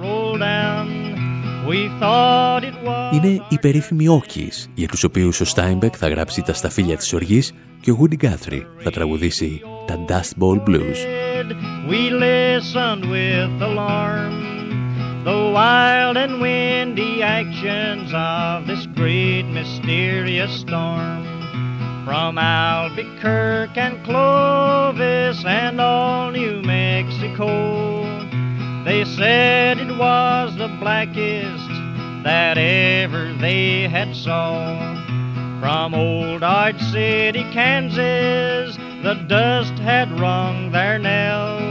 Είναι 3.12 3.42
οι 3.48 3.58
περίφημοι 3.60 4.08
Okies, 4.08 4.70
για 4.74 4.88
τους 4.88 5.04
οποίους 5.04 5.40
ο 5.40 5.44
Στάιμπεκ 5.44 5.94
θα 5.98 6.08
γράψει 6.08 6.42
τα 6.42 6.54
σταφύλια 6.54 6.96
της 6.96 7.12
οργής 7.12 7.52
και 7.80 7.90
ο 7.90 7.98
Woody 8.00 8.24
Guthrie 8.24 8.62
θα 8.78 8.90
τραγουδήσει 8.90 9.60
τα 9.86 10.04
Dust 10.08 10.42
Bowl 10.42 10.62
Blues. 10.68 10.98
We 11.90 12.02
listened 12.10 13.04
with 13.10 13.52
alarm 13.68 14.51
The 15.24 15.52
wild 15.54 16.16
and 16.16 16.40
windy 16.40 17.22
actions 17.22 18.10
of 18.12 18.66
this 18.66 18.86
great 18.86 19.44
mysterious 19.44 20.52
storm 20.52 21.24
From 22.04 22.38
Albuquerque 22.38 23.78
and 23.78 24.04
Clovis 24.04 25.44
and 25.44 25.80
all 25.80 26.32
New 26.32 26.60
Mexico 26.62 28.02
They 28.84 29.04
said 29.04 29.78
it 29.78 29.96
was 29.96 30.56
the 30.56 30.66
blackest 30.80 31.68
that 32.24 32.58
ever 32.58 33.32
they 33.34 33.88
had 33.88 34.16
saw. 34.16 34.76
From 35.60 35.94
old 35.94 36.40
Dodge 36.40 36.82
City, 36.90 37.44
Kansas, 37.52 38.76
the 39.04 39.14
dust 39.28 39.74
had 39.74 40.18
rung 40.18 40.72
their 40.72 40.98
knell, 40.98 41.61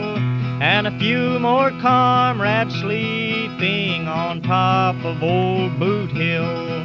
and 0.83 0.95
a 0.95 0.99
few 0.99 1.37
more 1.37 1.69
comrades 1.79 2.73
sleeping 2.79 4.07
on 4.07 4.41
top 4.41 4.95
of 5.05 5.21
old 5.21 5.77
Boot 5.77 6.09
Hill. 6.09 6.83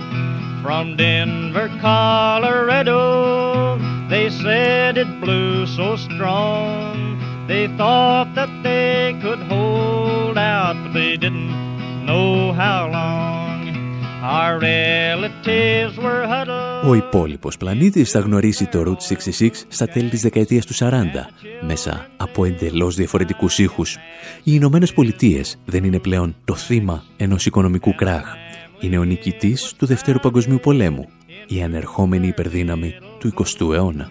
From 0.61 0.97
Denver, 0.97 1.69
Colorado, 1.81 3.79
they 4.11 4.29
said 4.29 4.99
it 4.99 5.09
blew 5.23 5.67
so 5.67 5.97
strong 5.97 7.47
They 7.49 7.69
thought 7.79 8.35
that 8.35 8.51
they 8.63 9.19
could 9.23 9.39
hold 9.39 10.37
out, 10.37 10.75
but 10.83 10.93
they 10.93 11.17
didn't 11.17 12.05
know 12.05 12.53
how 12.53 12.91
long. 12.91 13.46
Our 14.23 14.59
relatives 14.59 15.97
were 15.99 16.27
huddled... 16.27 16.89
Ο 16.89 16.95
υπόλοιπος 16.95 17.57
πλανήτης 17.57 18.11
θα 18.11 18.19
γνωρίσει 18.19 18.67
το 18.67 18.83
Route 18.87 19.17
66 19.41 19.49
στα 19.69 19.87
τέλη 19.87 20.09
της 20.09 20.21
δεκαετίας 20.21 20.67
του 20.67 20.75
40, 20.75 20.81
μέσα 21.67 22.07
από 22.17 22.45
εντελώς 22.45 22.95
διαφορετικούς 22.95 23.59
ήχους. 23.59 23.95
Οι 24.37 24.51
Ηνωμένες 24.55 24.93
Πολιτείες 24.93 25.59
δεν 25.65 25.85
είναι 25.85 25.99
πλέον 25.99 26.37
το 26.45 26.55
θύμα 26.55 27.03
ενός 27.17 27.47
οικονομικού 27.47 27.95
κράχ. 27.95 28.35
Είναι 28.81 28.99
ο 28.99 29.05
νικητής 29.05 29.75
του 29.79 29.87
Δευτέρου 29.87 30.19
Παγκοσμίου 30.19 30.59
Πολέμου, 30.63 31.09
η 31.47 31.63
ανερχόμενη 31.63 32.27
υπερδύναμη 32.27 32.95
του 33.19 33.33
20ου 33.35 33.73
αιώνα. 33.75 34.11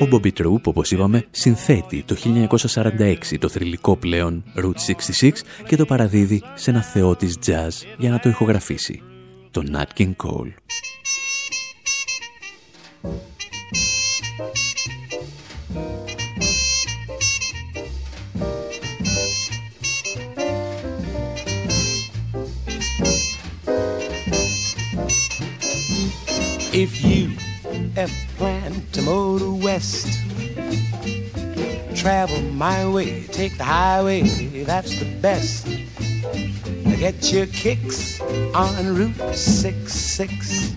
Ο 0.00 0.08
Bobby 0.12 0.30
Troop, 0.40 0.62
όπως 0.62 0.90
είπαμε, 0.90 1.26
συνθέτει 1.30 2.02
το 2.06 2.16
1946 2.74 3.38
το 3.38 3.48
θρηλυκό 3.48 3.96
πλέον 3.96 4.44
Route 4.56 4.92
66 5.20 5.30
και 5.66 5.76
το 5.76 5.84
παραδίδει 5.84 6.42
σε 6.54 6.70
ένα 6.70 6.82
θεό 6.82 7.16
της 7.16 7.38
jazz 7.46 7.86
για 7.98 8.10
να 8.10 8.18
το 8.18 8.28
ηχογραφήσει, 8.28 9.02
τον 9.50 9.76
Nat 9.76 10.00
King 10.00 10.12
Cole. 10.16 10.52
If 26.84 27.02
you 27.02 27.27
ever 27.98 28.14
plan 28.36 28.72
to 28.92 29.02
motor 29.02 29.50
west, 29.50 30.06
travel 31.96 32.40
my 32.52 32.88
way, 32.88 33.24
take 33.24 33.58
the 33.58 33.64
highway, 33.64 34.22
that's 34.62 34.96
the 35.00 35.18
best. 35.20 35.66
Get 36.96 37.32
your 37.32 37.46
kicks 37.46 38.20
on 38.54 38.94
Route 38.94 39.34
66. 39.34 40.76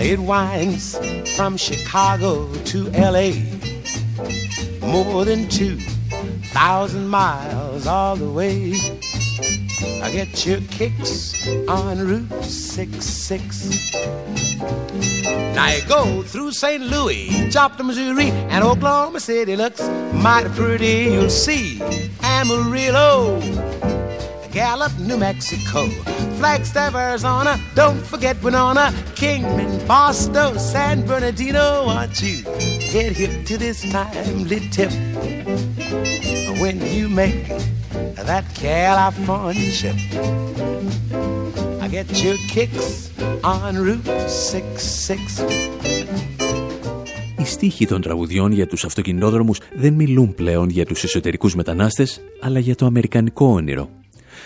It 0.00 0.20
winds 0.20 0.96
from 1.36 1.56
Chicago 1.56 2.52
to 2.66 2.90
LA, 2.90 3.32
more 4.86 5.24
than 5.24 5.48
2,000 5.48 7.08
miles 7.08 7.88
all 7.88 8.14
the 8.14 8.30
way. 8.30 8.74
I 10.02 10.10
get 10.12 10.46
your 10.46 10.60
kicks 10.62 11.48
on 11.68 11.98
Route 11.98 12.44
66. 12.44 13.94
Now 15.54 15.68
you 15.70 15.82
go 15.86 16.22
through 16.22 16.52
St. 16.52 16.82
Louis, 16.82 17.48
Joplin, 17.50 17.86
Missouri, 17.86 18.30
and 18.50 18.64
Oklahoma 18.64 19.20
City 19.20 19.56
looks 19.56 19.80
mighty 20.12 20.48
pretty. 20.50 21.10
You'll 21.12 21.30
see 21.30 21.80
Amarillo, 22.22 23.40
Gallup, 24.52 24.96
New 24.98 25.16
Mexico, 25.16 25.86
Flagstaff, 26.38 26.94
Arizona. 26.94 27.58
Don't 27.74 28.00
forget 28.04 28.42
Winona, 28.42 28.92
Kingman, 29.14 29.86
Boston, 29.86 30.58
San 30.58 31.06
Bernardino. 31.06 31.86
Aren't 31.86 32.22
you 32.22 32.42
get 32.42 33.16
hip 33.16 33.46
to 33.46 33.56
this 33.56 33.82
timely 33.90 34.60
tip 34.70 34.92
when 36.60 36.80
you 36.86 37.08
make 37.08 37.50
that 38.28 38.44
California 38.54 39.70
trip. 39.78 39.98
I 41.84 41.88
get 41.88 42.08
your 42.24 42.38
kicks 42.54 43.10
on 43.42 43.72
Route 43.86 44.08
66. 44.08 45.42
Οι 47.38 47.44
στίχοι 47.44 47.86
των 47.86 48.00
τραγουδιών 48.00 48.52
για 48.52 48.66
τους 48.66 48.84
αυτοκινητόδρομους 48.84 49.60
δεν 49.74 49.92
μιλούν 49.92 50.34
πλέον 50.34 50.68
για 50.68 50.86
τους 50.86 51.04
εσωτερικούς 51.04 51.54
μετανάστες, 51.54 52.20
αλλά 52.40 52.58
για 52.58 52.74
το 52.74 52.86
αμερικανικό 52.86 53.46
όνειρο. 53.46 53.88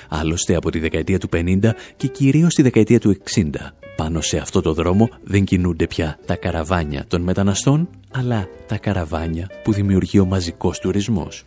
Άλλωστε 0.08 0.54
από 0.54 0.70
τη 0.70 0.78
δεκαετία 0.78 1.18
του 1.18 1.28
50 1.32 1.70
και 1.96 2.06
κυρίως 2.06 2.54
τη 2.54 2.62
δεκαετία 2.62 3.00
του 3.00 3.16
60, 3.34 3.50
πάνω 3.96 4.20
σε 4.20 4.38
αυτό 4.38 4.60
το 4.60 4.72
δρόμο 4.72 5.08
δεν 5.22 5.44
κινούνται 5.44 5.86
πια 5.86 6.18
τα 6.26 6.36
καραβάνια 6.36 7.04
των 7.08 7.22
μεταναστών, 7.22 7.88
αλλά 8.10 8.48
τα 8.66 8.76
καραβάνια 8.78 9.50
που 9.62 9.72
δημιουργεί 9.72 10.18
ο 10.18 10.24
μαζικός 10.24 10.78
τουρισμός. 10.78 11.44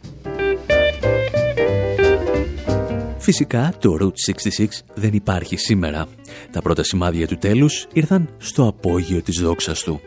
Φυσικά 3.30 3.74
το 3.80 3.98
Route 4.02 4.34
66 4.60 4.66
δεν 4.94 5.14
υπάρχει 5.14 5.58
σήμερα. 5.58 6.08
Τα 6.52 6.62
πρώτα 6.62 6.84
σημάδια 6.84 7.28
του 7.28 7.38
τέλους 7.38 7.88
ήρθαν 7.94 8.30
στο 8.38 8.68
απόγειο 8.68 9.22
της 9.22 9.40
δόξας 9.40 9.84
του. 9.84 10.00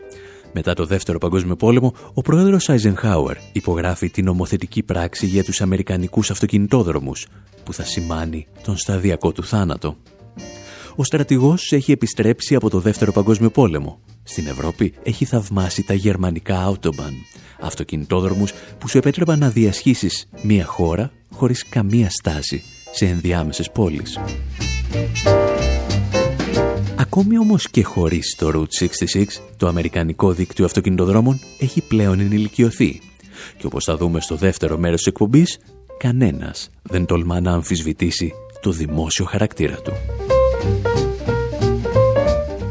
Μετά 0.53 0.73
το 0.73 0.85
Δεύτερο 0.85 1.17
Παγκόσμιο 1.17 1.55
Πόλεμο, 1.55 1.93
ο 2.13 2.21
πρόεδρος 2.21 2.69
Άιζενχάουερ 2.69 3.37
υπογράφει 3.51 4.09
την 4.09 4.25
νομοθετική 4.25 4.83
πράξη 4.83 5.25
για 5.25 5.43
τους 5.43 5.61
Αμερικανικούς 5.61 6.31
αυτοκινητόδρομους, 6.31 7.27
που 7.63 7.73
θα 7.73 7.83
σημάνει 7.83 8.47
τον 8.63 8.77
σταδιακό 8.77 9.31
του 9.31 9.43
θάνατο. 9.43 9.97
Ο 10.95 11.03
στρατηγός 11.03 11.71
έχει 11.71 11.91
επιστρέψει 11.91 12.55
από 12.55 12.69
το 12.69 12.79
Δεύτερο 12.79 13.11
Παγκόσμιο 13.11 13.49
Πόλεμο. 13.49 13.99
Στην 14.23 14.47
Ευρώπη 14.47 14.93
έχει 15.03 15.25
θαυμάσει 15.25 15.83
τα 15.83 15.93
γερμανικά 15.93 16.73
Autobahn, 16.73 17.13
αυτοκινητόδρομους 17.59 18.53
που 18.77 18.87
σου 18.87 18.97
επέτρεπαν 18.97 19.39
να 19.39 19.49
διασχίσεις 19.49 20.27
μία 20.41 20.65
χώρα 20.65 21.11
χωρίς 21.31 21.65
καμία 21.69 22.09
στάση 22.09 22.63
σε 22.93 23.05
ενδιάμεσες 23.05 23.71
πόλεις. 23.71 24.19
Ακόμη 26.95 27.37
όμως 27.37 27.69
και 27.69 27.83
χωρίς 27.83 28.35
το 28.37 28.51
Route 28.53 28.85
66, 28.85 29.23
το 29.57 29.67
αμερικανικό 29.67 30.31
δίκτυο 30.31 30.65
αυτοκινητοδρόμων 30.65 31.39
έχει 31.59 31.81
πλέον 31.81 32.19
ενηλικιωθεί. 32.19 33.01
Και 33.57 33.65
όπως 33.65 33.83
θα 33.83 33.97
δούμε 33.97 34.19
στο 34.19 34.35
δεύτερο 34.35 34.77
μέρος 34.77 34.97
της 34.97 35.07
εκπομπής, 35.07 35.59
κανένας 35.97 36.69
δεν 36.81 37.05
τολμά 37.05 37.39
να 37.39 37.51
αμφισβητήσει 37.51 38.33
το 38.61 38.71
δημόσιο 38.71 39.25
χαρακτήρα 39.25 39.75
του. 39.75 39.93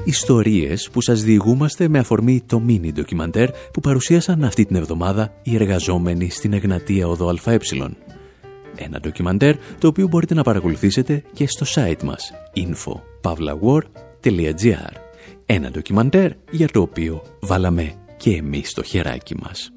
Ιστορίες 0.04 0.90
που 0.92 1.00
σας 1.00 1.22
διηγούμαστε 1.22 1.88
με 1.88 1.98
αφορμή 1.98 2.42
το 2.46 2.60
μίνι 2.60 2.92
ντοκιμαντέρ 2.92 3.50
που 3.50 3.80
παρουσίασαν 3.80 4.44
αυτή 4.44 4.64
την 4.64 4.76
εβδομάδα 4.76 5.32
οι 5.42 5.54
εργαζόμενοι 5.54 6.30
στην 6.30 6.52
Εγνατία 6.52 7.08
Οδό 7.08 7.34
ΑΕ. 7.44 7.58
Ένα 8.76 9.00
ντοκιμαντέρ 9.00 9.56
το 9.78 9.88
οποίο 9.88 10.08
μπορείτε 10.08 10.34
να 10.34 10.42
παρακολουθήσετε 10.42 11.22
και 11.32 11.46
στο 11.46 11.66
site 11.74 12.02
μας 12.02 12.32
info.pavlawar.gr 12.54 14.92
Ένα 15.46 15.70
ντοκιμαντέρ 15.70 16.32
για 16.50 16.68
το 16.68 16.80
οποίο 16.80 17.22
βάλαμε 17.40 17.92
και 18.16 18.36
εμείς 18.36 18.72
το 18.72 18.82
χεράκι 18.82 19.36
μας. 19.36 19.72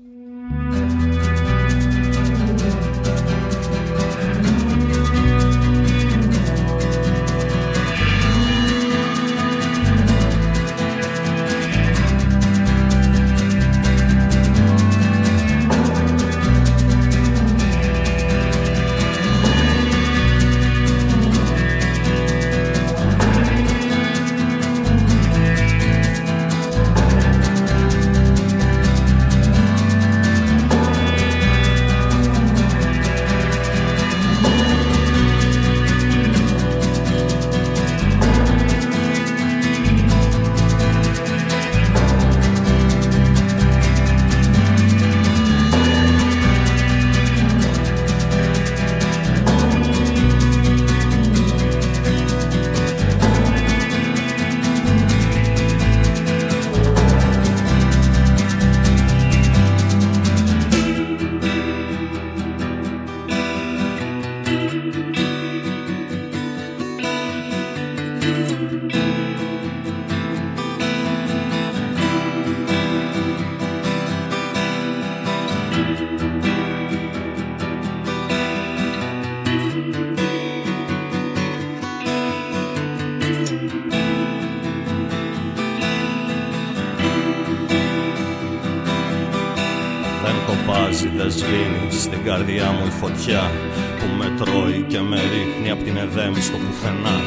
Καρδιά 92.26 92.72
μου 92.72 92.86
η 92.86 92.94
φωτιά 93.02 93.52
που 94.00 94.08
με 94.20 94.28
τρώει 94.40 94.86
και 94.88 95.00
με 95.00 95.20
ρίχνει 95.32 95.70
απ' 95.72 95.84
την 95.84 95.98
εδέμ 95.98 96.34
στο 96.48 96.58
πουθενά. 96.64 97.18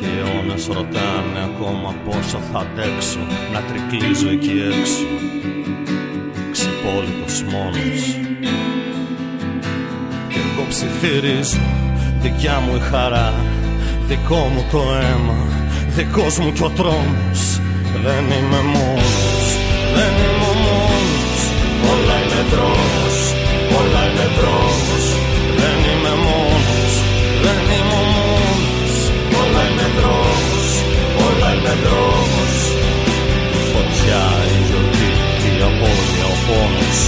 Και 0.00 0.06
οι 0.06 0.18
αιώνες 0.18 0.66
ρωτάνε 0.66 1.40
ακόμα 1.48 1.94
πόσο 2.04 2.38
θα 2.52 2.58
αντέξω 2.58 3.18
να 3.52 3.60
τρικλίζω 3.68 4.28
εκεί 4.28 4.56
έξω. 4.70 5.06
Ξυπόλυτος 6.54 7.42
μόνος. 7.52 8.02
Και 10.30 10.38
εγώ 10.46 10.66
ψιθυρίζω 10.68 11.60
δικιά 12.20 12.60
μου 12.60 12.74
η 12.76 12.80
χαρά 12.90 13.34
Δικό 14.08 14.50
μου 14.54 14.64
το 14.70 14.78
αίμα, 14.78 15.38
δικός 15.96 16.38
μου 16.38 16.52
κι 16.52 16.62
ο 16.62 16.70
τρόμος. 16.70 17.60
Δεν 18.04 18.24
είμαι 18.24 18.60
μόνος, 18.74 19.48
δεν 19.94 20.12
είμαι 20.12 20.36
μόνος 20.40 20.57
Όλα 21.92 22.16
είναι 22.22 22.42
δρόμος 22.52 23.16
Όλα 23.80 24.00
είναι 24.08 24.26
δρόμος 24.38 25.04
Δεν 25.60 25.76
είμαι 25.90 26.12
μόνος 26.26 26.92
Δεν 27.44 27.58
είμαι 27.74 27.96
ο 28.02 28.06
μόνος. 28.14 28.94
Όλα 29.40 29.60
είναι 29.68 29.86
δρόμος 29.96 30.68
Όλα 31.26 31.48
είναι 31.56 31.74
δρόμος 31.84 32.54
Φωτιά 33.72 34.22
η 34.54 34.58
γιορτή 34.66 35.08
Η 35.50 35.52
απώλεια 35.68 36.26
ο 36.34 36.36
πόνος. 36.46 36.98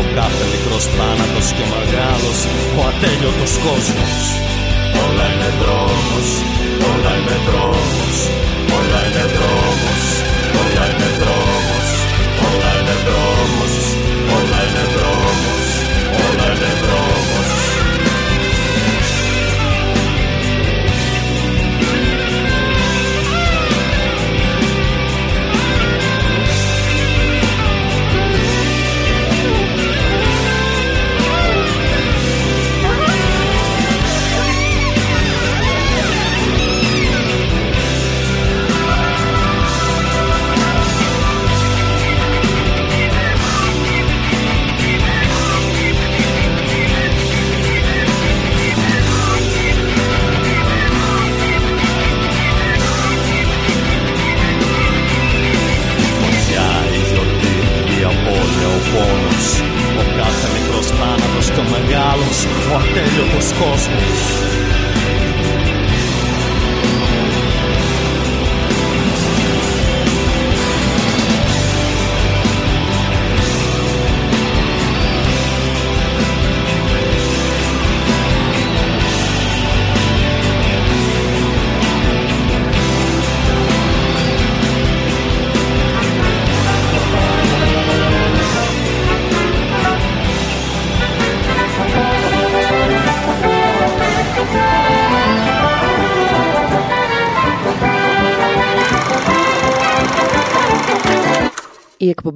Ο 0.00 0.02
κάθε 0.16 0.44
μικρός 0.52 0.84
θάνατος 0.96 1.46
και 1.56 1.64
μεγάλος 1.74 2.38
Ο 2.78 2.80
ατέλειωτος 2.90 3.52
κόσμος. 3.66 4.16
Όλα 5.04 5.26
είναι 5.32 5.50
δρόμος 5.60 6.28
Όλα 6.90 7.12
είναι 7.18 7.36
δρόμος 7.46 8.16
Όλα 8.76 9.00
είναι 9.06 9.24
δρόμος 9.36 10.04
Όλα 10.60 10.84
είναι 10.90 11.08
δρόμος 11.20 11.88
Όλα 12.48 12.70
είναι 12.78 12.96
δρόμος 13.06 13.74
Όλα 14.36 14.60
είναι 14.66 14.84
δρόμος 14.94 15.68
όλα 16.26 16.46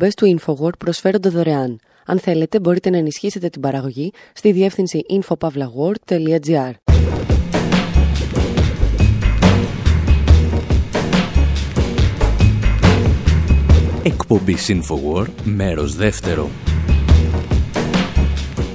εκπομπές 0.04 0.14
του 0.14 0.56
InfoWord 0.56 0.78
προσφέρονται 0.78 1.28
δωρεάν. 1.28 1.78
Αν 2.06 2.18
θέλετε, 2.18 2.60
μπορείτε 2.60 2.90
να 2.90 2.96
ενισχύσετε 2.96 3.48
την 3.48 3.60
παραγωγή 3.60 4.12
στη 4.32 4.52
διεύθυνση 4.52 5.02
infopavlagor.gr. 5.10 6.72
Εκπομπή 14.02 14.56
InfoWord, 14.68 15.30
μέρος 15.44 15.96
δεύτερο 15.96 16.50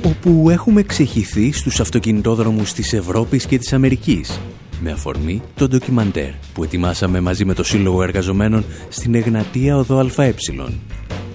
όπου 0.05 0.49
έχουμε 0.49 0.83
ξεχυθεί 0.83 1.51
στους 1.51 1.79
αυτοκινητόδρομους 1.79 2.73
της 2.73 2.93
Ευρώπης 2.93 3.45
και 3.45 3.57
της 3.57 3.73
Αμερικής 3.73 4.39
με 4.81 4.91
αφορμή 4.91 5.41
το 5.55 5.67
ντοκιμαντέρ 5.67 6.31
που 6.53 6.63
ετοιμάσαμε 6.63 7.19
μαζί 7.19 7.45
με 7.45 7.53
το 7.53 7.63
Σύλλογο 7.63 8.03
Εργαζομένων 8.03 8.65
στην 8.89 9.15
Εγνατία 9.15 9.77
Οδό 9.77 10.09
ΑΕ, 10.15 10.33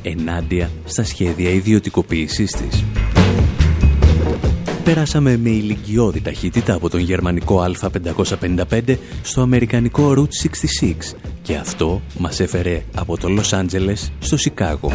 ενάντια 0.02 0.70
στα 0.84 1.04
σχέδια 1.04 1.50
ιδιωτικοποίησής 1.50 2.52
της. 2.52 2.84
Πέρασαμε 4.84 5.36
με 5.36 5.50
ηλικιώδη 5.50 6.20
ταχύτητα 6.20 6.74
από 6.74 6.90
τον 6.90 7.00
γερμανικό 7.00 7.64
Α555 7.80 8.96
στο 9.22 9.40
αμερικανικό 9.40 10.14
Route 10.16 10.46
66 10.82 10.94
και 11.42 11.56
αυτό 11.56 12.02
μας 12.18 12.40
έφερε 12.40 12.82
από 12.94 13.18
το 13.18 13.28
Λος 13.28 13.52
Άντζελες 13.52 14.12
στο 14.18 14.36
Σικάγο. 14.36 14.92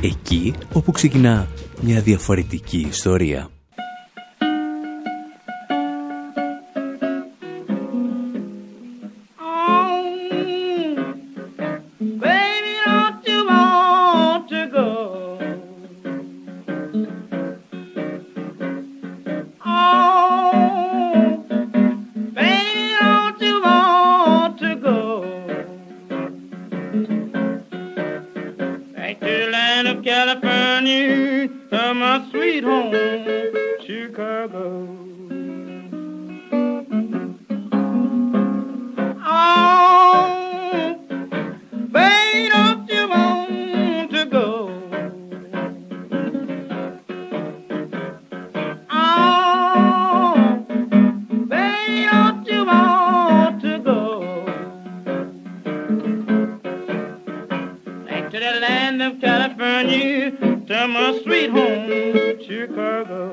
Εκεί 0.00 0.54
όπου 0.72 0.92
ξεκινά 0.92 1.48
μια 1.80 2.00
διαφορετική 2.00 2.86
ιστορία. 2.90 3.50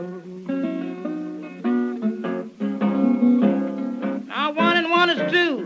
Now 0.06 0.12
one 4.54 4.78
and 4.78 4.91
one 4.91 5.10
is 5.10 5.32
two. 5.32 5.64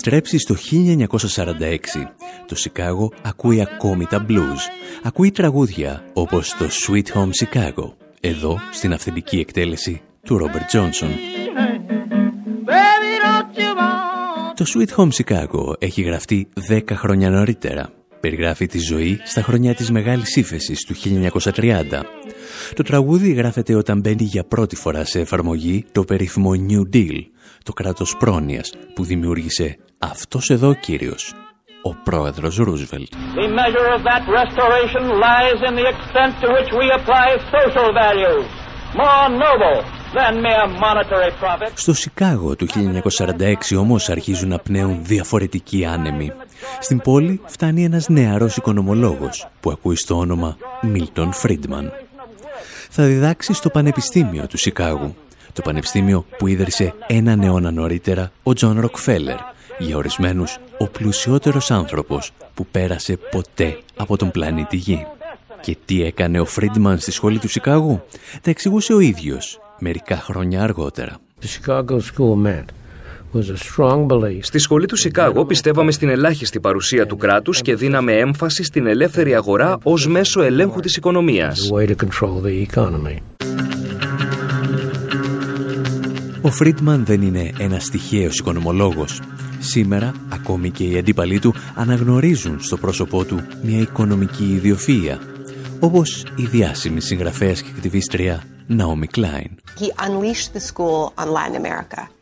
Επιστρέψει 0.00 0.38
στο 0.38 0.54
1946. 0.54 2.06
Το 2.46 2.54
Σικάγο 2.54 3.12
ακούει 3.22 3.60
ακόμη 3.60 4.06
τα 4.06 4.26
blues. 4.28 4.58
Ακούει 5.02 5.30
τραγούδια 5.30 6.04
όπως 6.12 6.56
το 6.58 6.66
Sweet 6.70 7.16
Home 7.16 7.30
Chicago. 7.44 7.92
Εδώ 8.20 8.58
στην 8.72 8.92
αυθεντική 8.92 9.38
εκτέλεση 9.38 10.02
του 10.22 10.38
Ρόμπερτ 10.38 10.66
Τζόνσον. 10.66 11.10
Το 14.54 14.64
Sweet 14.74 14.96
Home 14.96 15.10
Chicago 15.24 15.72
έχει 15.78 16.02
γραφτεί 16.02 16.48
10 16.68 16.82
χρόνια 16.92 17.30
νωρίτερα. 17.30 17.92
Περιγράφει 18.20 18.66
τη 18.66 18.78
ζωή 18.78 19.20
στα 19.24 19.42
χρόνια 19.42 19.74
της 19.74 19.90
Μεγάλης 19.90 20.36
Ήφεσης 20.36 20.84
του 20.84 20.94
1930. 20.94 22.02
Το 22.74 22.82
τραγούδι 22.82 23.32
γράφεται 23.32 23.74
όταν 23.74 24.00
μπαίνει 24.00 24.22
για 24.24 24.44
πρώτη 24.44 24.76
φορά 24.76 25.04
σε 25.04 25.20
εφαρμογή 25.20 25.84
το 25.92 26.04
περίφημο 26.04 26.50
New 26.68 26.96
Deal, 26.96 27.18
το 27.64 27.72
κράτος 27.72 28.16
πρόνοιας 28.16 28.72
που 28.94 29.04
δημιούργησε 29.04 29.76
αυτός 29.98 30.50
εδώ 30.50 30.74
κύριος, 30.74 31.34
ο 31.82 31.94
πρόεδρος 31.94 32.56
Ρούσβελτ. 32.56 33.12
Στο 41.74 41.94
Σικάγο 41.94 42.56
του 42.56 42.66
1946 43.70 43.76
όμως 43.78 44.08
αρχίζουν 44.08 44.48
να 44.48 44.58
πνέουν 44.58 45.04
διαφορετικοί 45.04 45.84
άνεμοι. 45.84 46.32
Στην 46.80 47.00
πόλη 47.00 47.40
φτάνει 47.46 47.84
ένας 47.84 48.08
νεαρός 48.08 48.56
οικονομολόγος 48.56 49.48
που 49.60 49.70
ακούει 49.70 49.96
στο 49.96 50.18
όνομα 50.18 50.56
Μίλτον 50.80 51.32
Φρίντμαν. 51.32 51.92
Θα 52.90 53.04
διδάξει 53.04 53.52
στο 53.52 53.70
Πανεπιστήμιο 53.70 54.46
του 54.46 54.58
Σικάγου 54.58 55.14
το 55.52 55.62
πανεπιστήμιο 55.62 56.24
που 56.38 56.46
ίδρυσε 56.46 56.94
έναν 57.06 57.42
αιώνα 57.42 57.70
νωρίτερα 57.70 58.32
ο 58.42 58.52
Τζον 58.52 58.80
Ροκφέλερ, 58.80 59.36
για 59.78 59.96
ορισμένους 59.96 60.58
ο 60.78 60.86
πλουσιότερος 60.86 61.70
άνθρωπος 61.70 62.32
που 62.54 62.66
πέρασε 62.70 63.16
ποτέ 63.16 63.78
από 63.96 64.16
τον 64.16 64.30
πλανήτη 64.30 64.76
Γη. 64.76 65.06
Και 65.60 65.76
τι 65.84 66.02
έκανε 66.02 66.40
ο 66.40 66.44
Φρίντμαν 66.44 66.98
στη 66.98 67.10
σχολή 67.10 67.38
του 67.38 67.48
Σικάγου, 67.48 68.02
τα 68.42 68.50
εξηγούσε 68.50 68.92
ο 68.92 69.00
ίδιος 69.00 69.60
μερικά 69.78 70.16
χρόνια 70.16 70.62
αργότερα. 70.62 71.16
Στη 74.40 74.58
σχολή 74.58 74.86
του 74.86 74.96
Σικάγο 74.96 75.44
πιστεύαμε 75.44 75.92
στην 75.92 76.08
ελάχιστη 76.08 76.60
παρουσία 76.60 77.06
του 77.06 77.16
κράτους 77.16 77.60
και 77.60 77.74
δίναμε 77.74 78.12
έμφαση 78.12 78.64
στην 78.64 78.86
ελεύθερη 78.86 79.34
αγορά 79.34 79.78
ως 79.82 80.06
μέσο 80.06 80.42
ελέγχου 80.42 80.80
της 80.80 80.96
οικονομίας. 80.96 81.70
Ο 86.42 86.50
Φρίτμαν 86.50 87.04
δεν 87.04 87.22
είναι 87.22 87.52
ένας 87.58 87.88
τυχαίος 87.88 88.38
οικονομολόγος. 88.38 89.20
Σήμερα, 89.58 90.12
ακόμη 90.28 90.70
και 90.70 90.84
οι 90.84 90.98
αντίπαλοι 90.98 91.38
του 91.38 91.54
αναγνωρίζουν 91.74 92.60
στο 92.60 92.76
πρόσωπό 92.76 93.24
του 93.24 93.40
μια 93.62 93.78
οικονομική 93.78 94.60
ιδιοφυΐα, 94.62 95.18
όπως 95.80 96.26
η 96.36 96.44
διάσημη 96.44 97.00
συγγραφέας 97.00 97.62
και 97.62 97.70
κτιβίστρια 97.76 98.42
Naomi 98.68 99.08
Klein. 99.18 99.50
He 99.80 99.88
unleashed 100.06 100.52
the 100.52 100.60
school 100.60 101.12
on 101.18 101.26
Latin 101.32 101.56
America. 101.56 102.19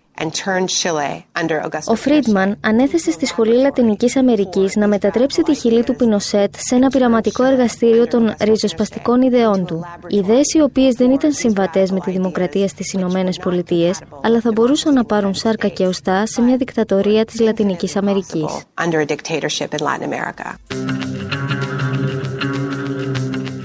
Ο 1.86 1.94
Φρίντμαν 1.94 2.56
ανέθεσε 2.60 3.10
στη 3.10 3.26
Σχολή 3.26 3.56
Λατινικής 3.56 4.16
Αμερικής 4.16 4.76
να 4.76 4.88
μετατρέψει 4.88 5.42
τη 5.42 5.54
χειλή 5.54 5.84
του 5.84 5.96
Πινοσέτ 5.96 6.54
σε 6.58 6.74
ένα 6.74 6.88
πειραματικό 6.88 7.44
εργαστήριο 7.44 8.06
των 8.06 8.34
ριζοσπαστικών 8.40 9.22
ιδεών 9.22 9.66
του. 9.66 9.84
Ιδέες 10.08 10.54
οι 10.54 10.60
οποίες 10.60 10.94
δεν 10.94 11.10
ήταν 11.10 11.32
συμβατές 11.32 11.90
με 11.90 12.00
τη 12.00 12.10
δημοκρατία 12.10 12.68
στις 12.68 12.92
Ηνωμένες 12.92 13.36
Πολιτείες, 13.36 14.00
αλλά 14.22 14.40
θα 14.40 14.50
μπορούσαν 14.52 14.94
να 14.94 15.04
πάρουν 15.04 15.34
σάρκα 15.34 15.68
και 15.68 15.86
οστά 15.86 16.26
σε 16.26 16.40
μια 16.40 16.56
δικτατορία 16.56 17.24
της 17.24 17.40
Λατινικής 17.40 17.96
Αμερικής. 17.96 18.64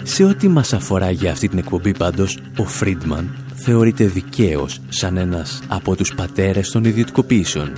Σε 0.04 0.24
ό,τι 0.24 0.48
μας 0.48 0.74
αφορά 0.74 1.12
για 1.12 1.32
αυτή 1.32 1.48
την 1.48 1.58
εκπομπή 1.58 1.98
πάντως, 1.98 2.40
ο 2.58 2.66
Φρίντμαν 2.66 3.43
θεωρείται 3.64 4.06
δικαίως 4.06 4.80
σαν 4.90 5.18
ένας 5.18 5.60
από 5.68 5.96
τους 5.96 6.14
πατέρες 6.16 6.70
των 6.70 6.84
ιδιωτικοποιήσεων. 6.84 7.72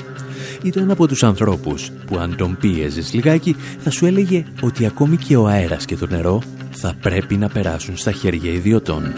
Ήταν 0.63 0.91
από 0.91 1.08
τους 1.08 1.24
ανθρώπους 1.24 1.91
που 2.06 2.17
αν 2.17 2.36
τον 2.36 2.58
πίεζες 2.60 3.13
λιγάκι 3.13 3.56
θα 3.80 3.89
σου 3.89 4.06
έλεγε 4.06 4.43
ότι 4.62 4.86
ακόμη 4.86 5.17
και 5.17 5.36
ο 5.36 5.48
αέρας 5.48 5.86
και 5.86 5.95
το 5.95 6.08
νερό 6.08 6.41
θα 6.71 6.95
πρέπει 7.02 7.36
να 7.36 7.50
περάσουν 7.50 7.98
στα 7.98 8.12
χέρια 8.12 8.52
ιδιωτών. 8.52 9.13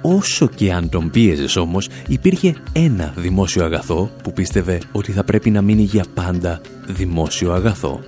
Όσο 0.00 0.48
και 0.48 0.72
αν 0.72 0.88
τον 0.88 1.10
πίεζες 1.10 1.56
όμως, 1.56 1.88
υπήρχε 2.06 2.54
ένα 2.72 3.12
δημόσιο 3.16 3.64
αγαθό 3.64 4.10
που 4.22 4.32
πίστευε 4.32 4.80
ότι 4.92 5.12
θα 5.12 5.24
πρέπει 5.24 5.50
να 5.50 5.62
μείνει 5.62 5.82
για 5.82 6.04
πάντα 6.14 6.60
δημόσιο 6.86 7.52
αγαθό. 7.52 8.00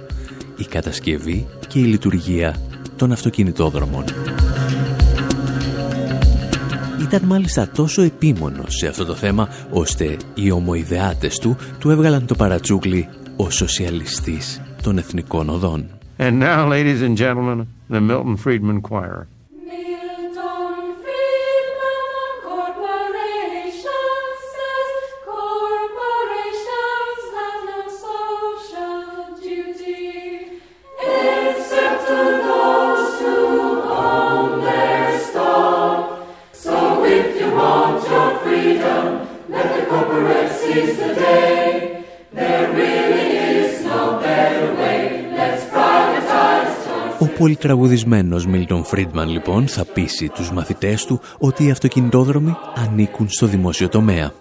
Η 0.57 0.65
κατασκευή 0.65 1.47
και 1.69 1.79
η 1.79 1.83
λειτουργία 1.83 2.57
των 2.97 3.12
αυτοκινητόδρομων. 3.12 4.05
Ήταν 7.07 7.23
μάλιστα 7.25 7.69
τόσο 7.69 8.03
επίμονος 8.03 8.77
σε 8.77 8.87
αυτό 8.87 9.05
το 9.05 9.14
θέμα, 9.14 9.49
ώστε 9.71 10.16
οι 10.35 10.51
ομοειδεάτες 10.51 11.38
του 11.38 11.57
του 11.79 11.90
έβγαλαν 11.90 12.27
το 12.27 12.35
παρατσούκλι 12.35 13.09
ο 13.37 13.51
σοσιαλιστής 13.51 14.62
των 14.83 14.99
εθνικών 14.99 15.49
οδών. 15.49 15.87
And 16.19 16.38
now, 16.40 16.69
ladies 16.69 17.03
and 17.03 17.16
gentlemen, 17.16 17.66
the 17.90 18.01
Milton 18.01 18.37
Friedman 18.37 18.81
Choir. 18.90 19.27
Πολυτραγουδισμένος 47.46 48.46
Μίλτον 48.46 48.85
Φρίντμαν 48.85 49.28
λοιπόν 49.28 49.66
θα 49.68 49.85
πείσει 49.85 50.28
τους 50.28 50.52
μαθητές 50.52 51.04
του 51.04 51.20
ότι 51.38 51.66
οι 51.66 51.70
αυτοκινητόδρομοι 51.70 52.56
ανήκουν 52.74 53.28
στο 53.28 53.46
δημόσιο 53.46 53.88
τομέα. 53.88 54.32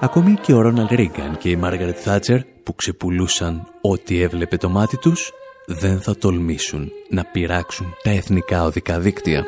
Ακόμη 0.00 0.34
και 0.34 0.52
ο 0.52 0.60
Ρόναλ 0.60 0.86
Ρίγκαν 0.90 1.36
και 1.38 1.48
η 1.48 1.56
Μάργαρετ 1.56 1.96
Θάτσερ 2.00 2.40
που 2.62 2.74
ξεπουλούσαν 2.74 3.66
ό,τι 3.80 4.22
έβλεπε 4.22 4.56
το 4.56 4.68
μάτι 4.68 4.96
τους 4.96 5.30
δεν 5.66 6.00
θα 6.00 6.16
τολμήσουν 6.16 6.90
να 7.10 7.24
πειράξουν 7.24 7.86
τα 8.02 8.10
εθνικά 8.10 8.64
οδικά 8.64 9.00
δίκτυα. 9.00 9.44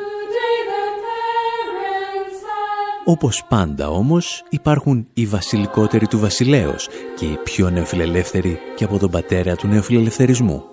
Όπως 3.05 3.43
πάντα 3.49 3.89
όμως 3.89 4.43
υπάρχουν 4.49 5.07
οι 5.13 5.25
βασιλικότεροι 5.25 6.07
του 6.07 6.19
βασιλέως 6.19 6.89
και 7.15 7.25
οι 7.25 7.37
πιο 7.43 7.69
νεοφιλελεύθεροι 7.69 8.59
και 8.75 8.83
από 8.83 8.99
τον 8.99 9.11
πατέρα 9.11 9.55
του 9.55 9.67
νεοφιλελευθερισμού. 9.67 10.72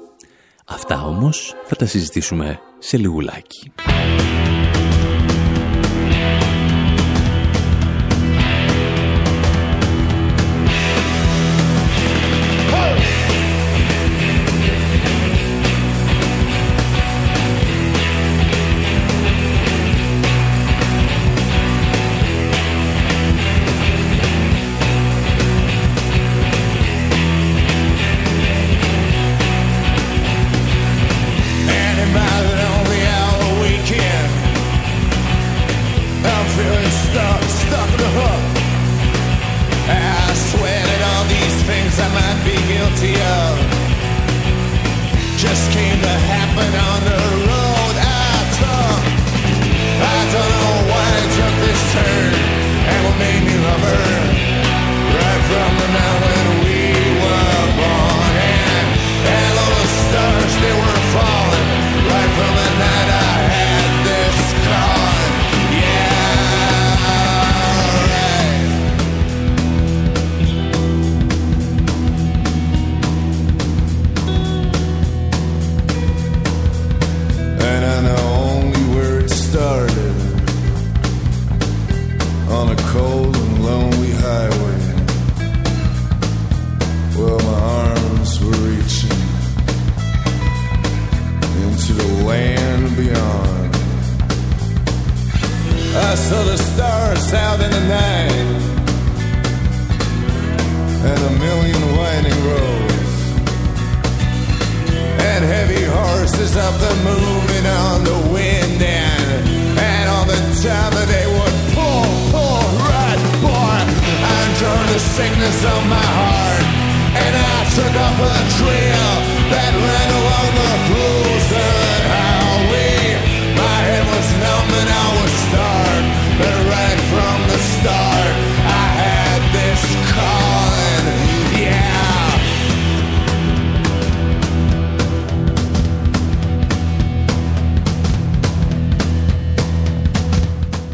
Αυτά 0.71 1.05
όμως 1.05 1.55
θα 1.65 1.77
τα 1.77 1.87
συζητήσουμε 1.87 2.61
σε 2.79 2.97
λιγουλάκι. 2.97 3.73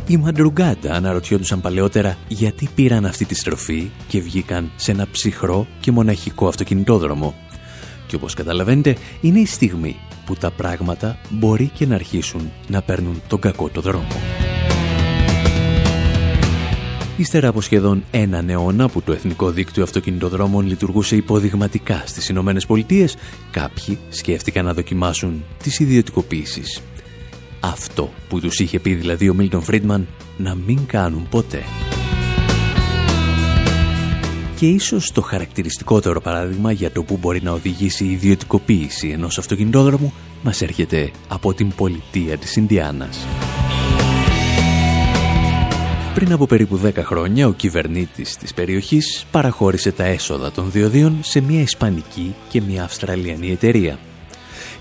Οι 0.09 0.17
Μαντρουγκάντα 0.17 0.93
αναρωτιόντουσαν 0.93 1.61
παλαιότερα 1.61 2.17
γιατί 2.29 2.69
πήραν 2.75 3.07
αυτή 3.07 3.25
τη 3.25 3.35
στροφή 3.35 3.91
και 4.09 4.21
βγήκαν 4.21 4.71
σε 4.77 4.91
ένα 4.91 5.07
ψυχρό 5.11 5.67
και 5.81 5.91
μοναχικό 5.91 6.49
αυτοκινητόδρομο. 6.49 7.35
Και 8.07 8.17
όπως 8.17 8.35
καταλαβαίνετε, 8.35 8.97
είναι 9.21 9.39
η 9.39 9.47
στιγμή 9.47 9.97
που 10.27 10.35
τα 10.35 10.51
πράγματα 10.51 11.19
μπορεί 11.31 11.71
και 11.75 11.87
να 11.87 11.95
αρχίσουν 11.95 12.51
να 12.69 12.83
παίρνουν 12.83 13.23
τον 13.29 13.41
κακό 13.41 13.69
το 13.69 13.81
δρόμο. 13.81 14.07
Ύστερα 17.17 17.49
από 17.49 17.61
σχεδόν 17.61 18.05
έναν 18.11 18.49
αιώνα 18.49 18.89
που 18.89 19.03
το 19.03 19.13
Εθνικό 19.13 19.51
Δίκτυο 19.51 19.83
Αυτοκινητοδρόμων 19.83 20.67
λειτουργούσε 20.67 21.17
υποδειγματικά 21.17 22.03
στις 22.07 22.29
Ηνωμένες 22.29 22.67
Πολιτείες, 22.67 23.17
κάποιοι 23.51 23.99
σκέφτηκαν 24.09 24.65
να 24.65 24.75
δοκιμάσουν 24.75 25.45
τις 25.63 25.79
ιδιωτικοποίησεις 25.79 26.83
αυτό 27.67 28.11
που 28.29 28.41
τους 28.41 28.59
είχε 28.61 28.79
πει 28.79 28.95
δηλαδή 28.95 29.29
ο 29.29 29.35
Μίλτον 29.35 29.63
Φρίντμαν 29.63 30.07
να 30.37 30.55
μην 30.55 30.87
κάνουν 30.87 31.29
ποτέ. 31.29 31.63
Και 34.57 34.67
ίσως 34.67 35.13
το 35.13 35.21
χαρακτηριστικότερο 35.21 36.21
παράδειγμα 36.21 36.73
για 36.73 36.91
το 36.91 37.03
που 37.03 37.17
μπορεί 37.17 37.43
να 37.43 37.51
οδηγήσει 37.51 38.05
η 38.05 38.11
ιδιωτικοποίηση 38.11 39.09
ενός 39.09 39.39
αυτοκινητόδρομου 39.39 40.13
μας 40.43 40.63
έρχεται 40.63 41.11
από 41.29 41.55
την 41.55 41.73
πολιτεία 41.75 42.37
της 42.37 42.57
Ινδιάνας. 42.57 43.27
Πριν 46.15 46.33
από 46.33 46.47
περίπου 46.47 46.81
10 46.85 46.91
χρόνια, 46.97 47.47
ο 47.47 47.53
κυβερνήτης 47.53 48.37
της 48.37 48.55
περιοχής 48.55 49.27
παραχώρησε 49.31 49.93
τα 49.93 50.05
έσοδα 50.05 50.53
των 50.53 50.71
διοδίων 50.71 51.19
σε 51.23 51.41
μια 51.41 51.61
ισπανική 51.61 52.35
και 52.49 52.61
μια 52.61 52.85
αυστραλιανή 52.85 53.51
εταιρεία 53.51 53.99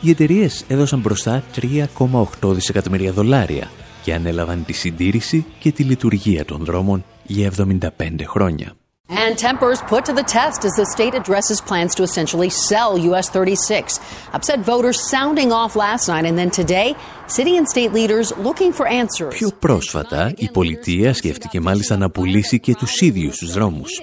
οι 0.06 0.10
εταιρείες 0.10 0.66
έδωσαν 0.68 0.99
μπροστά 0.99 1.43
3,8 1.56 2.53
δισεκατομμύρια 2.53 3.12
δολάρια 3.12 3.70
και 4.03 4.14
ανέλαβαν 4.14 4.66
τη 4.66 4.74
συντήρηση 4.74 5.45
και 5.60 5.72
τη 5.72 5.84
λειτουργία 5.84 6.45
των 6.45 6.66
δρόμων 6.66 7.03
για 7.24 7.51
75 7.58 7.80
χρόνια. 8.26 8.76
And 9.08 9.38
tempers 9.38 9.82
put 9.82 10.06
to 10.06 10.14
the 10.14 10.24
test 10.24 10.66
as 10.66 10.74
the 10.82 10.86
state 10.95 11.14
addresses 11.14 11.62
plans 11.62 11.93
to 11.95 12.03
essentially 12.03 12.49
sell 12.49 12.97
US 12.97 13.30
36. 13.30 13.99
Upset 14.34 14.60
voters 14.60 14.99
sounding 15.10 15.51
off 15.51 15.76
last 15.76 16.08
night 16.08 16.26
and 16.26 16.38
then 16.38 16.49
today, 16.49 16.95
city 17.28 17.56
and 17.58 17.68
state 17.68 17.91
leaders 17.93 18.34
looking 18.38 18.72
for 18.74 18.88
answers. 18.88 19.34
Πιο 19.34 19.51
πρόσφατα, 19.60 20.34
η 20.38 20.49
πολιτεία 20.49 21.14
σκέφτηκε 21.14 21.60
μάλιστα 21.60 21.97
να 21.97 22.10
πουλήσει 22.10 22.60
και 22.60 22.76
τους 22.76 23.01
ίδιους 23.01 23.38
τους 23.38 23.53
δρόμους. 23.53 24.01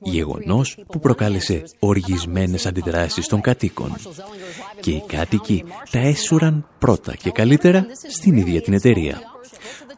Γεγονός 0.00 0.78
που 0.86 0.98
προκάλεσε 0.98 1.62
οργισμένες 1.78 2.66
αντιδράσεις 2.66 3.26
των 3.26 3.40
κατοίκων. 3.40 3.96
Και 4.80 4.90
οι 4.90 5.02
κάτοικοι 5.06 5.64
τα 5.90 5.98
έσουραν 5.98 6.66
πρώτα 6.78 7.14
και 7.14 7.30
καλύτερα 7.30 7.86
στην 8.08 8.36
ίδια 8.36 8.60
την 8.60 8.72
εταιρεία. 8.72 9.20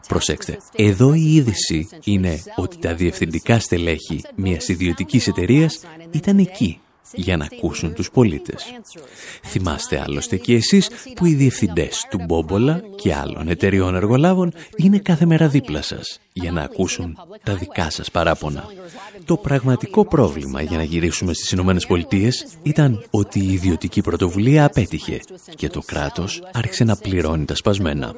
Προσέξτε, 0.07 0.57
εδώ 0.75 1.13
η 1.13 1.33
είδηση 1.35 1.87
είναι 2.03 2.43
ότι 2.55 2.77
τα 2.77 2.95
διευθυντικά 2.95 3.59
στελέχη 3.59 4.23
μιας 4.35 4.67
ιδιωτικής 4.67 5.27
εταιρείας 5.27 5.79
ήταν 6.11 6.37
εκεί 6.37 6.79
για 7.13 7.37
να 7.37 7.47
ακούσουν 7.51 7.93
τους 7.93 8.11
πολίτες. 8.11 8.63
Θυμάστε 9.45 10.03
άλλωστε 10.07 10.37
και 10.37 10.55
εσείς 10.55 10.89
που 11.15 11.25
οι 11.25 11.33
διευθυντές 11.33 12.05
του 12.09 12.19
Μπόμπολα 12.27 12.81
και 12.95 13.13
άλλων 13.13 13.49
εταιριών 13.49 13.95
εργολάβων 13.95 14.53
είναι 14.75 14.99
κάθε 14.99 15.25
μέρα 15.25 15.47
δίπλα 15.47 15.81
σας 15.81 16.19
για 16.33 16.51
να 16.51 16.61
ακούσουν 16.61 17.17
τα 17.43 17.55
δικά 17.55 17.89
σας 17.89 18.11
παράπονα. 18.11 18.65
Το 19.25 19.37
πραγματικό 19.37 20.05
πρόβλημα 20.05 20.61
για 20.61 20.77
να 20.77 20.83
γυρίσουμε 20.83 21.33
στις 21.33 21.51
Ηνωμένες 21.51 21.85
Πολιτείες 21.85 22.45
ήταν 22.63 23.05
ότι 23.09 23.39
η 23.39 23.53
ιδιωτική 23.53 24.01
πρωτοβουλία 24.01 24.65
απέτυχε 24.65 25.19
και 25.55 25.69
το 25.69 25.81
κράτος 25.85 26.43
άρχισε 26.53 26.83
να 26.83 26.95
πληρώνει 26.95 27.45
τα 27.45 27.55
σπασμένα. 27.55 28.13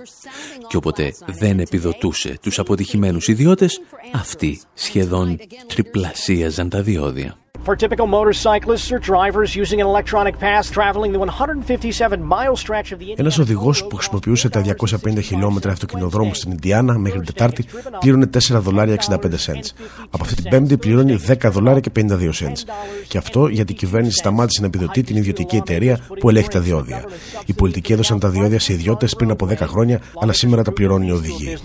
Και 0.68 0.78
όποτε 0.78 1.14
δεν 1.26 1.60
επιδοτούσε 1.60 2.38
τους 2.42 2.60
αποτυχημένους 2.60 3.28
ιδιώτες, 3.28 3.82
αυτοί 4.14 4.62
σχεδόν 4.74 5.38
τριπλασίαζαν 5.68 6.70
τα 6.70 6.82
διόδια. 6.82 7.38
For 7.66 7.76
typical 7.76 8.08
motorcyclists 8.18 8.90
or 8.94 9.00
drivers 9.12 9.50
using 9.64 9.80
an 9.84 9.88
electronic 9.94 10.36
pass 10.46 10.64
traveling 10.78 11.12
the 11.12 11.20
157 11.20 12.24
mile 12.24 12.56
stretch 12.56 12.92
of 12.92 13.00
the 13.00 13.14
Ένας 13.16 13.38
οδηγός 13.38 13.88
που 13.88 13.96
χρησιμοποιούσε 13.96 14.50
τα 14.50 14.62
250 14.62 15.20
χιλιόμετρα 15.24 15.72
αυτοκινοδρόμου 15.72 16.34
στην 16.34 16.52
Ινδιάνα 16.52 16.98
μέχρι 16.98 17.20
την 17.20 17.34
Τετάρτη 17.34 17.66
πλήρωνε 18.00 18.30
4 18.34 18.60
δολάρια 18.60 18.96
65 19.10 19.16
cents. 19.16 19.70
Από 20.10 20.24
αυτή 20.24 20.36
την 20.36 20.50
Πέμπτη 20.50 20.78
πληρώνει 20.78 21.20
10 21.28 21.50
δολάρια 21.52 21.80
και 21.80 21.92
52 21.96 22.02
cents. 22.12 22.64
Και 23.08 23.18
αυτό 23.18 23.48
γιατί 23.48 23.72
η 23.72 23.76
κυβέρνηση 23.76 24.16
σταμάτησε 24.16 24.62
να 24.62 24.68
επιδοτεί 24.68 25.04
την 25.04 25.16
ιδιωτική 25.16 25.56
εταιρεία 25.56 26.00
που 26.20 26.30
ελέγχει 26.30 26.50
τα 26.50 26.60
διόδια. 26.60 27.04
Οι 27.46 27.54
πολιτικοί 27.54 27.94
έδωσαν 27.94 28.20
τα 28.20 28.30
διόδια 28.30 28.60
σε 28.60 28.74
ιδιώτες 28.74 29.16
πριν 29.16 29.32
από 29.32 29.48
10 29.48 29.56
χρόνια, 29.58 30.02
αλλά 30.22 30.34
σήμερα 30.34 30.64
τα 30.64 30.72
πληρώνουν 30.72 31.08
οι 31.08 31.12
οδηγοί. 31.12 31.58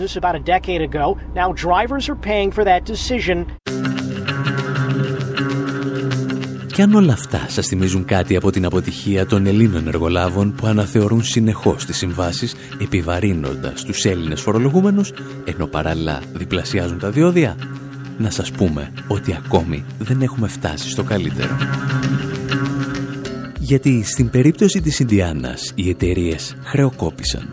Και 6.75 6.83
αν 6.83 6.95
όλα 6.95 7.13
αυτά 7.13 7.47
σας 7.49 7.67
θυμίζουν 7.67 8.05
κάτι 8.05 8.37
από 8.37 8.51
την 8.51 8.65
αποτυχία 8.65 9.27
των 9.27 9.47
Ελλήνων 9.47 9.87
εργολάβων 9.87 10.55
που 10.55 10.67
αναθεωρούν 10.67 11.25
συνεχώς 11.25 11.85
τις 11.85 11.97
συμβάσεις 11.97 12.55
επιβαρύνοντας 12.81 13.85
τους 13.85 14.05
Έλληνες 14.05 14.41
φορολογούμενους 14.41 15.13
ενώ 15.45 15.67
παράλληλα 15.67 16.23
διπλασιάζουν 16.33 16.99
τα 16.99 17.11
διόδια, 17.11 17.57
να 18.19 18.31
σας 18.31 18.51
πούμε 18.51 18.93
ότι 19.09 19.35
ακόμη 19.45 19.85
δεν 19.99 20.23
έχουμε 20.23 20.49
φτάσει 20.49 20.91
στο 20.91 21.03
καλύτερο. 21.03 21.57
Γιατί 23.59 24.05
στην 24.05 24.31
περίπτωση 24.31 24.81
της 24.81 24.99
Ινδιάνας 24.99 25.73
οι 25.75 25.89
εταιρείες 25.89 26.57
χρεοκόπησαν 26.63 27.51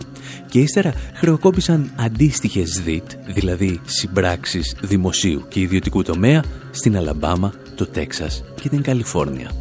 και 0.50 0.60
ύστερα 0.60 0.94
χρεοκόπησαν 1.14 1.92
αντίστοιχες 1.96 2.82
ΔΙΤ, 2.86 3.12
δηλαδή 3.34 3.80
συμπράξεις 3.86 4.76
δημοσίου 4.82 5.46
και 5.48 5.60
ιδιωτικού 5.60 6.04
τομέα, 6.04 6.44
στην 6.72 6.98
Αλαμπάμα, 6.98 7.54
το 7.82 7.88
Τέξας 7.88 8.44
και 8.62 8.70
την 8.70 8.82
Καλιφόρνια. 8.82 9.52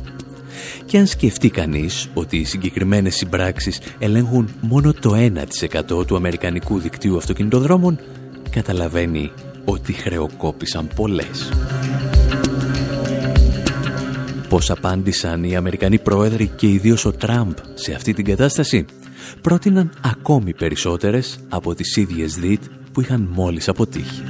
Και 0.85 0.99
αν 0.99 1.07
σκεφτεί 1.07 1.51
κανείς 1.51 2.09
ότι 2.14 2.37
οι 2.37 2.45
συγκεκριμένες 2.45 3.14
συμπράξεις 3.14 3.81
ελέγχουν 3.99 4.49
μόνο 4.61 4.93
το 4.93 5.14
1% 5.14 6.07
του 6.07 6.16
αμερικανικού 6.16 6.79
δικτύου 6.79 7.16
αυτοκινητοδρόμων, 7.16 7.99
καταλαβαίνει 8.51 9.33
ότι 9.64 9.93
χρεοκόπησαν 9.93 10.89
πολλές. 10.95 11.53
Πώς 14.49 14.71
απάντησαν 14.71 15.45
οι 15.45 15.57
Αμερικανοί 15.57 15.99
πρόεδροι 15.99 16.47
και 16.47 16.68
ιδίως 16.68 17.05
ο 17.05 17.12
Τραμπ 17.12 17.53
σε 17.75 17.93
αυτή 17.93 18.12
την 18.12 18.25
κατάσταση, 18.25 18.85
πρότειναν 19.41 19.91
ακόμη 20.01 20.55
περισσότερες 20.55 21.41
από 21.49 21.75
τις 21.75 21.97
ίδιες 21.97 22.35
ΔΙΤ 22.35 22.62
που 22.93 23.01
είχαν 23.01 23.29
μόλις 23.33 23.68
αποτύχει. 23.68 24.23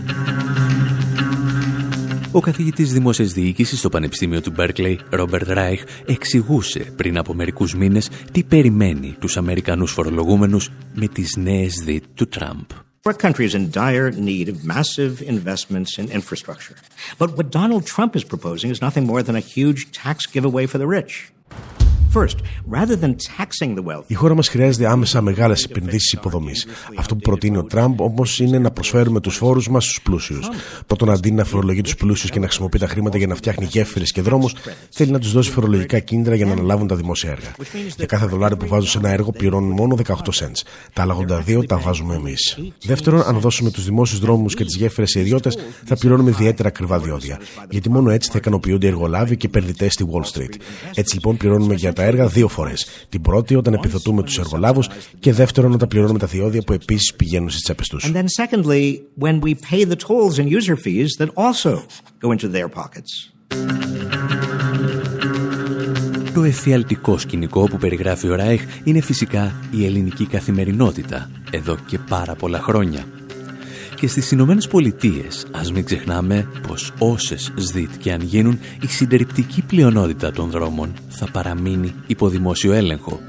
Ο 2.32 2.40
καθηγητής 2.40 2.92
δημόσιας 2.92 3.32
διοίκησης 3.32 3.78
στο 3.78 3.88
Πανεπιστήμιο 3.88 4.40
του 4.40 4.50
Μπέρκλεϊ, 4.50 5.00
Ρόμπερτ 5.10 5.48
Ράιχ, 5.48 5.82
εξηγούσε 6.06 6.92
πριν 6.96 7.18
από 7.18 7.34
μερικούς 7.34 7.74
μήνες 7.74 8.10
τι 8.32 8.42
περιμένει 8.42 9.16
τους 9.18 9.36
Αμερικανούς 9.36 9.92
φορολογούμενους 9.92 10.70
με 10.94 11.08
τις 11.08 11.36
νέες 11.36 11.74
δίτ 11.84 12.04
του 12.14 12.28
Τραμπ. 12.28 12.64
Our 13.08 13.14
country 13.26 13.46
is 13.50 13.54
in 13.54 13.70
dire 13.70 14.10
need 14.28 14.48
of 14.52 14.56
massive 14.74 15.14
investments 15.36 15.90
in 16.00 16.06
infrastructure. 16.18 16.76
But 17.18 17.28
what 17.36 17.48
Donald 17.60 17.84
Trump 17.94 18.12
is 18.18 18.24
proposing 18.32 18.70
is 18.74 18.80
nothing 18.86 19.04
more 19.12 19.22
than 19.26 19.36
a 19.42 19.46
huge 19.56 19.80
tax 20.02 20.16
giveaway 20.34 20.64
for 20.70 20.78
the 20.82 20.90
rich. 20.98 21.12
Η 24.07 24.14
χώρα 24.14 24.34
μας 24.34 24.48
χρειάζεται 24.48 24.90
άμεσα 24.90 25.20
μεγάλες 25.20 25.64
επενδύσεις 25.64 26.12
υποδομής. 26.12 26.66
Αυτό 26.96 27.14
που 27.14 27.20
προτείνει 27.20 27.57
ο 27.57 27.64
Τραμπ 27.64 28.01
όμως 28.01 28.38
είναι 28.38 28.59
να 28.59 28.70
προσφέρουμε 28.70 29.20
τους 29.20 29.36
φόρους 29.36 29.68
μας 29.68 29.84
στους 29.84 30.03
πλούσιους. 30.03 30.48
Πρώτον, 30.86 31.11
αντί 31.11 31.30
να 31.30 31.44
φορολογεί 31.44 31.80
τους 31.80 31.94
πλούσιους 31.94 32.30
και 32.30 32.38
να 32.38 32.46
χρησιμοποιεί 32.46 32.78
τα 32.78 32.88
χρήματα 32.88 33.18
για 33.18 33.26
να 33.26 33.34
φτιάχνει 33.34 33.64
γέφυρες 33.64 34.12
και 34.12 34.22
δρόμους, 34.22 34.55
θέλει 34.90 35.11
να 35.11 35.18
τους 35.18 35.32
δώσει 35.32 35.51
φορολογικά 35.51 35.98
κίνητρα 35.98 36.34
για 36.34 36.46
να 36.46 36.53
αναλάβουν 36.53 36.86
τα 36.86 36.96
δημόσια 36.96 37.30
έργα. 37.30 37.55
Για 37.96 38.07
κάθε 38.07 38.26
δολάριο 38.26 38.57
που 38.57 38.66
βάζουν 38.66 38.88
σε 38.88 38.98
ένα 38.98 39.11
έργο 39.11 39.30
πληρώνουν 39.32 39.70
μόνο 39.70 39.96
18 40.07 40.14
cents. 40.14 40.62
Τα 40.92 41.03
άλλα 41.03 41.16
82 41.48 41.66
τα 41.66 41.78
βάζουμε 41.78 42.14
εμείς. 42.14 42.59
Δεύτερον, 42.84 43.22
αν 43.26 43.40
δώσουμε 43.40 43.70
τους 43.70 43.84
δημόσιους 43.84 44.20
δρόμους 44.20 44.55
και 44.55 44.64
τις 44.64 44.76
γέφυρες 44.76 45.11
σε 45.11 45.20
ιδιώτες, 45.20 45.59
θα 45.84 45.96
πληρώνουμε 45.96 46.30
ιδιαίτερα 46.30 46.68
ακριβά 46.68 46.98
διόδια. 46.98 47.40
Γιατί 47.68 47.90
μόνο 47.90 48.11
έτσι 48.11 48.30
θα 48.30 48.38
ικανοποιούνται 48.38 48.86
οι 48.86 48.88
εργολάβοι 48.88 49.36
και 49.36 49.46
επενδυτές 49.46 49.92
στη 49.92 50.05
Wall 50.12 50.38
Street. 50.38 50.55
Έτσι 50.94 51.14
λοιπόν 51.14 51.36
πληρώνουμε 51.41 51.74
για 51.74 51.93
τα 51.93 52.03
έργα 52.03 52.26
δύο 52.26 52.49
φορές. 52.49 52.86
Την 53.09 53.20
πρώτη 53.20 53.55
όταν 53.55 53.74
επιδοτούμε 53.74 54.22
τους 54.22 54.38
εργολάβους 54.38 54.88
και 55.18 55.32
δεύτερον 55.32 55.72
όταν 55.72 55.88
πληρώνουμε 55.88 56.18
τα 56.18 56.26
διόδια 56.26 56.62
που 56.62 56.72
επίσης 56.72 57.14
πηγαίνουν 57.14 57.51
στις 57.51 57.62
τσέπες 57.62 57.88
τους. 57.88 58.05
Το 66.34 66.43
εφιαλτικό 66.43 67.18
σκηνικό 67.18 67.64
που 67.64 67.76
περιγράφει 67.76 68.28
ο 68.28 68.34
Ράιχ 68.34 68.62
είναι 68.84 69.01
φυσικά 69.01 69.55
η 69.70 69.84
ελληνική 69.84 70.26
καθημερινότητα 70.26 71.30
εδώ 71.51 71.76
και 71.86 71.99
πάρα 72.09 72.34
πολλά 72.34 72.61
χρόνια. 72.61 73.05
Και 74.01 74.09
στις 74.09 74.30
Ηνωμένες 74.30 74.68
Πολιτείες, 74.68 75.46
ας 75.51 75.72
μην 75.72 75.84
ξεχνάμε 75.84 76.48
πως 76.68 76.92
όσες 76.98 77.53
ΣΔΙΤ 77.57 77.90
και 77.98 78.12
αν 78.12 78.20
γίνουν, 78.20 78.59
η 78.82 78.86
συντριπτική 78.86 79.62
πλειονότητα 79.62 80.30
των 80.30 80.51
δρόμων 80.51 80.92
θα 81.09 81.30
παραμείνει 81.30 81.94
υπό 82.07 82.28
δημόσιο 82.28 82.72
έλεγχο. 82.72 83.20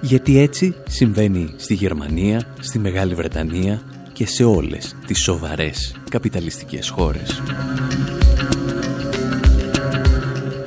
Γιατί 0.00 0.38
έτσι 0.38 0.74
συμβαίνει 0.86 1.54
στη 1.56 1.74
Γερμανία, 1.74 2.54
στη 2.58 2.78
Μεγάλη 2.78 3.14
Βρετανία 3.14 3.82
και 4.12 4.26
σε 4.26 4.44
όλες 4.44 4.96
τις 5.06 5.22
σοβαρές 5.22 5.96
καπιταλιστικές 6.10 6.88
χώρες. 6.88 7.42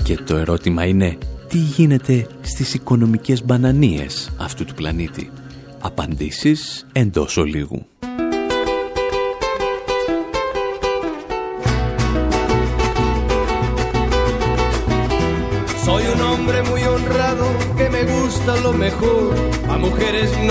Και 0.03 0.17
το 0.25 0.35
ερώτημα 0.35 0.85
είναι, 0.85 1.17
τι 1.47 1.57
γίνεται 1.57 2.27
στις 2.41 2.73
οικονομικές 2.73 3.45
μπανανίες 3.45 4.29
αυτού 4.37 4.65
του 4.65 4.73
πλανήτη; 4.73 5.29
Απαντήσεις 5.79 6.85
εντός 6.91 7.37
ολίγου. 7.37 7.85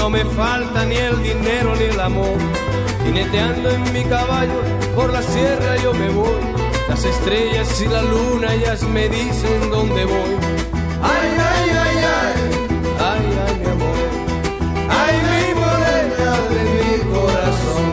No 0.06 0.10
me 0.10 0.24
falta 0.24 0.84
ni 0.84 0.94
el 0.94 1.20
dinero 1.20 1.74
ni 1.74 1.82
el 1.86 1.98
amor. 1.98 2.38
Jineteando 3.04 3.70
en 3.70 3.92
mi 3.92 4.04
caballo 4.04 4.60
por 4.94 5.12
la 5.12 5.20
sierra 5.20 5.76
yo 5.82 5.92
me 5.94 6.08
voy. 6.10 6.42
Las 6.88 7.04
estrellas 7.04 7.80
y 7.80 7.88
la 7.88 8.02
luna 8.02 8.54
ellas 8.54 8.82
me 8.84 9.08
dicen 9.08 9.68
dónde 9.68 10.04
voy. 10.04 10.32
Ay, 11.02 11.30
ay, 11.50 11.70
ay, 11.84 11.96
ay, 12.20 12.34
ay, 13.10 13.24
ay, 13.46 13.54
mi 13.58 13.66
amor. 13.76 13.96
Ay, 15.02 15.14
mi 15.30 15.44
morena 15.60 16.30
de 16.54 16.62
mi 16.76 16.92
corazón. 17.12 17.84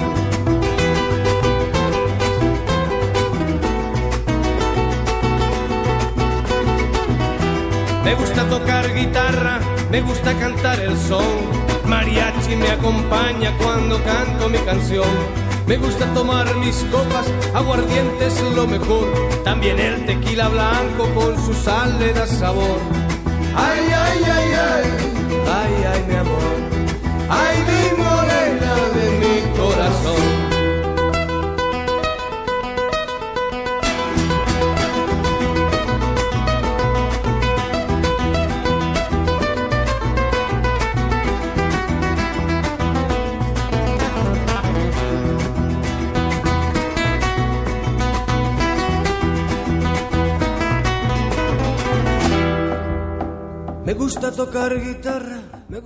Me 8.03 8.13
gusta 8.13 8.47
tocar 8.49 8.93
guitarra, 8.93 9.59
me 9.89 10.01
gusta 10.01 10.37
cantar 10.37 10.79
el 10.79 10.95
son. 10.95 11.62
Mariachi 11.85 12.55
me 12.55 12.69
acompaña 12.69 13.55
cuando 13.57 14.01
canto 14.03 14.49
mi 14.49 14.59
canción. 14.59 15.07
Me 15.67 15.77
gusta 15.77 16.05
tomar 16.13 16.53
mis 16.57 16.75
copas, 16.91 17.25
aguardiente 17.53 18.27
es 18.27 18.41
lo 18.55 18.67
mejor. 18.67 19.07
También 19.43 19.79
el 19.79 20.05
tequila 20.05 20.49
blanco 20.49 21.07
con 21.15 21.35
su 21.45 21.53
sal 21.53 21.97
le 21.99 22.13
da 22.13 22.27
sabor. 22.27 22.79
Ay, 23.55 23.79
ay, 24.05 24.19
ay, 24.25 24.53
ay, 24.69 24.89
ay, 25.59 25.73
ay, 25.93 26.03
mi 26.07 26.15
amor. 26.15 26.53
Ay, 27.29 27.57
mi 27.67 27.82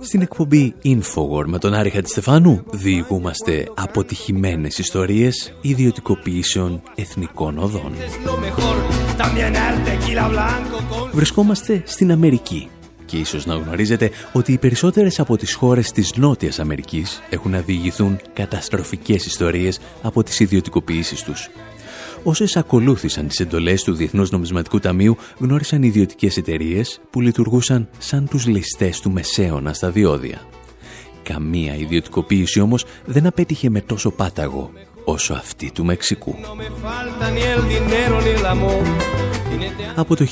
Στην 0.00 0.20
εκπομπή 0.20 0.74
Infowar 0.84 1.44
με 1.46 1.58
τον 1.58 1.74
Άρη 1.74 1.90
Χατζηστεφάνου 1.90 2.64
διηγούμαστε 2.70 3.68
αποτυχημένες 3.74 4.78
ιστορίες 4.78 5.52
ιδιωτικοποιήσεων 5.60 6.82
εθνικών 6.94 7.58
οδών. 7.58 7.92
Βρισκόμαστε 11.12 11.82
στην 11.86 12.12
Αμερική 12.12 12.68
και 13.04 13.16
ίσως 13.16 13.46
να 13.46 13.54
γνωρίζετε 13.54 14.10
ότι 14.32 14.52
οι 14.52 14.58
περισσότερες 14.58 15.20
από 15.20 15.36
τις 15.36 15.54
χώρες 15.54 15.92
της 15.92 16.16
Νότιας 16.16 16.58
Αμερικής 16.58 17.22
έχουν 17.30 17.50
να 17.50 17.60
διηγηθούν 17.60 18.20
καταστροφικές 18.32 19.26
ιστορίες 19.26 19.80
από 20.02 20.22
τις 20.22 20.40
ιδιωτικοποιήσεις 20.40 21.22
τους. 21.22 21.50
Όσες 22.22 22.56
ακολούθησαν 22.56 23.28
τις 23.28 23.40
εντολές 23.40 23.82
του 23.82 23.94
Διεθνούς 23.94 24.30
Νομισματικού 24.30 24.78
Ταμείου 24.78 25.16
γνώρισαν 25.38 25.82
ιδιωτικές 25.82 26.36
εταιρείες 26.36 27.00
που 27.10 27.20
λειτουργούσαν 27.20 27.88
σαν 27.98 28.28
τους 28.28 28.46
ληστές 28.46 29.00
του 29.00 29.10
μεσαίωνα 29.10 29.72
στα 29.72 29.90
διόδια. 29.90 30.40
Καμία 31.22 31.76
ιδιωτικοποίηση 31.76 32.60
όμως 32.60 32.84
δεν 33.04 33.26
απέτυχε 33.26 33.70
με 33.70 33.80
τόσο 33.80 34.10
πάταγο 34.10 34.70
όσο 35.04 35.34
αυτή 35.34 35.70
του 35.72 35.84
Μεξικού. 35.84 36.34
Από 39.94 40.16
το 40.16 40.26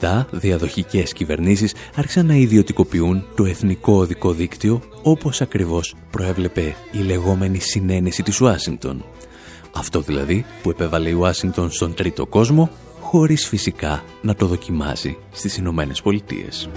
1997, 0.00 0.24
διαδοχικές 0.30 1.12
κυβερνήσεις 1.12 1.74
άρχισαν 1.94 2.26
να 2.26 2.34
ιδιωτικοποιούν 2.34 3.24
το 3.36 3.44
εθνικό 3.44 3.92
οδικό 3.92 4.32
δίκτυο 4.32 4.82
όπως 5.02 5.40
ακριβώς 5.40 5.94
προέβλεπε 6.10 6.74
η 6.92 6.98
λεγόμενη 6.98 7.58
συνένεση 7.58 8.22
της 8.22 8.40
Ουάσιγκτον. 8.40 9.04
Αυτό 9.72 10.00
δηλαδή 10.00 10.44
που 10.62 10.70
επέβαλε 10.70 11.08
η 11.08 11.12
Ουάσιγκτον 11.12 11.70
στον 11.70 11.94
τρίτο 11.94 12.26
κόσμο, 12.26 12.70
χωρίς 13.00 13.48
φυσικά 13.48 14.02
να 14.22 14.34
το 14.34 14.46
δοκιμάζει 14.46 15.16
στις 15.32 15.56
Ηνωμένες 15.56 16.02
Πολιτείες. 16.02 16.68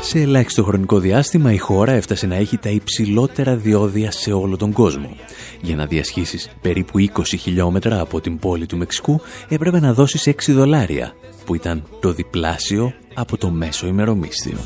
Σε 0.00 0.20
ελάχιστο 0.20 0.64
χρονικό 0.64 0.98
διάστημα 0.98 1.52
η 1.52 1.58
χώρα 1.58 1.92
έφτασε 1.92 2.26
να 2.26 2.34
έχει 2.34 2.56
τα 2.58 2.68
υψηλότερα 2.68 3.56
διόδια 3.56 4.10
σε 4.10 4.32
όλο 4.32 4.56
τον 4.56 4.72
κόσμο. 4.72 5.16
Για 5.60 5.76
να 5.76 5.86
διασχίσεις 5.86 6.50
περίπου 6.60 6.98
20 6.98 7.22
χιλιόμετρα 7.24 8.00
από 8.00 8.20
την 8.20 8.38
πόλη 8.38 8.66
του 8.66 8.76
Μεξικού 8.76 9.20
έπρεπε 9.48 9.80
να 9.80 9.92
δώσεις 9.92 10.28
6 10.28 10.32
δολάρια, 10.48 11.14
που 11.44 11.54
ήταν 11.54 11.84
το 12.00 12.12
διπλάσιο 12.12 12.92
από 13.14 13.36
το 13.36 13.50
μέσο 13.50 13.86
ημερομίσθιο. 13.86 14.58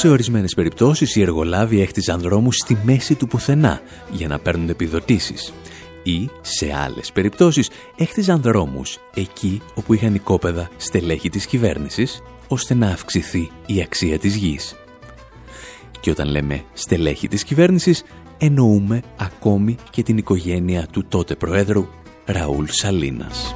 Σε 0.00 0.08
ορισμένες 0.08 0.54
περιπτώσεις 0.54 1.16
οι 1.16 1.22
εργολάβοι 1.22 1.80
έχτιζαν 1.80 2.20
δρόμους 2.20 2.56
στη 2.56 2.78
μέση 2.84 3.14
του 3.14 3.26
πουθενά 3.26 3.80
για 4.10 4.28
να 4.28 4.38
παίρνουν 4.38 4.68
επιδοτήσεις 4.68 5.52
ή 6.02 6.28
σε 6.40 6.72
άλλες 6.74 7.12
περιπτώσεις 7.12 7.70
έχτιζαν 7.96 8.40
δρόμους 8.42 8.98
εκεί 9.14 9.60
όπου 9.74 9.94
είχαν 9.94 10.14
οικόπεδα 10.14 10.70
στελέχη 10.76 11.28
της 11.28 11.46
κυβέρνησης 11.46 12.22
ώστε 12.48 12.74
να 12.74 12.86
αυξηθεί 12.86 13.50
η 13.66 13.82
αξία 13.82 14.18
της 14.18 14.36
γης. 14.36 14.74
Και 16.00 16.10
όταν 16.10 16.28
λέμε 16.28 16.62
στελέχη 16.72 17.28
της 17.28 17.44
κυβέρνησης 17.44 18.02
εννοούμε 18.38 19.02
ακόμη 19.16 19.76
και 19.90 20.02
την 20.02 20.16
οικογένεια 20.16 20.86
του 20.92 21.04
τότε 21.08 21.34
Προέδρου 21.34 21.86
Ραούλ 22.24 22.64
Σαλίνας. 22.68 23.54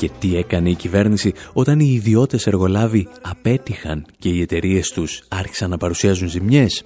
Και 0.00 0.10
τι 0.18 0.36
έκανε 0.36 0.70
η 0.70 0.74
κυβέρνηση 0.74 1.32
όταν 1.52 1.80
οι 1.80 1.92
ιδιώτες 1.94 2.46
εργολάβοι 2.46 3.08
απέτυχαν 3.22 4.06
και 4.18 4.28
οι 4.28 4.40
εταιρείες 4.40 4.90
τους 4.90 5.22
άρχισαν 5.28 5.70
να 5.70 5.76
παρουσιάζουν 5.76 6.28
ζημιές; 6.28 6.84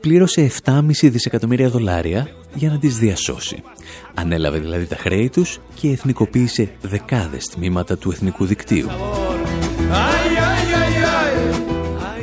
Πλήρωσε 0.00 0.50
7,5 0.64 0.80
δισεκατομμύρια 1.02 1.68
δολάρια 1.68 2.28
για 2.54 2.70
να 2.70 2.78
τις 2.78 2.98
διασώσει. 2.98 3.62
Ανέλαβε 4.14 4.58
δηλαδή 4.58 4.86
τα 4.86 4.96
χρέη 4.96 5.28
τους 5.28 5.58
και 5.74 5.88
εθνικοποίησε 5.88 6.70
δεκάδες 6.82 7.44
τμήματα 7.44 7.98
του 7.98 8.10
εθνικού 8.10 8.44
δικτύου. 8.44 8.88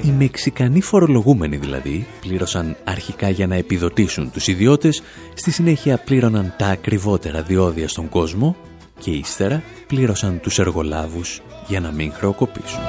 Οι 0.05 0.11
Μεξικανοί 0.17 0.82
φορολογούμενοι 0.82 1.57
δηλαδή 1.57 2.07
πλήρωσαν 2.22 2.76
αρχικά 2.84 3.30
για 3.30 3.47
να 3.47 3.55
επιδοτήσουν 3.55 4.32
τους 4.32 4.47
ιδιώτες, 4.47 5.01
στη 5.34 5.51
συνέχεια 5.51 5.97
πλήρωναν 5.97 6.53
τα 6.57 6.67
ακριβότερα 6.67 7.41
διόδια 7.41 7.88
στον 7.88 8.09
κόσμο 8.09 8.55
και 9.02 9.12
ύστερα 9.12 9.64
πλήρωσαν 9.88 10.39
τους 10.39 10.60
εργολάβους 10.60 11.41
για 11.68 11.80
να 11.80 11.91
μην 11.91 12.14
χρεοκοπήσουν. 12.14 12.80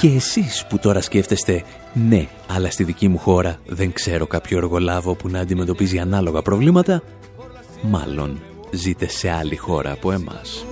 Και 0.00 0.08
εσείς 0.08 0.64
που 0.68 0.78
τώρα 0.78 1.00
σκέφτεστε 1.00 1.62
«Ναι, 1.92 2.28
αλλά 2.46 2.70
στη 2.70 2.84
δική 2.84 3.08
μου 3.08 3.18
χώρα 3.18 3.58
δεν 3.66 3.92
ξέρω 3.92 4.26
κάποιο 4.26 4.58
εργολάβο 4.58 5.14
που 5.14 5.28
να 5.28 5.40
αντιμετωπίζει 5.40 5.98
ανάλογα 5.98 6.42
προβλήματα», 6.42 7.02
μάλλον 7.82 8.40
ζείτε 8.70 9.08
σε 9.08 9.30
άλλη 9.30 9.56
χώρα 9.56 9.92
από 9.92 10.12
εμάς. 10.12 10.64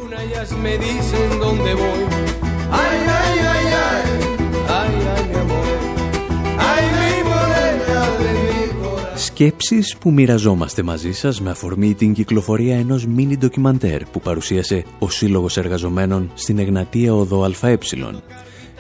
Σκέψεις 9.35 9.97
που 9.97 10.13
μοιραζόμαστε 10.13 10.83
μαζί 10.83 11.13
σας 11.13 11.41
με 11.41 11.51
αφορμή 11.51 11.95
την 11.95 12.13
κυκλοφορία 12.13 12.77
ενός 12.77 13.07
μίνι 13.07 13.37
ντοκιμαντέρ 13.37 14.05
που 14.05 14.21
παρουσίασε 14.21 14.85
ο 14.99 15.11
Σύλλογος 15.11 15.57
Εργαζομένων 15.57 16.31
στην 16.35 16.59
Εγνατία 16.59 17.15
Οδό 17.15 17.53
ΑΕ 17.61 17.79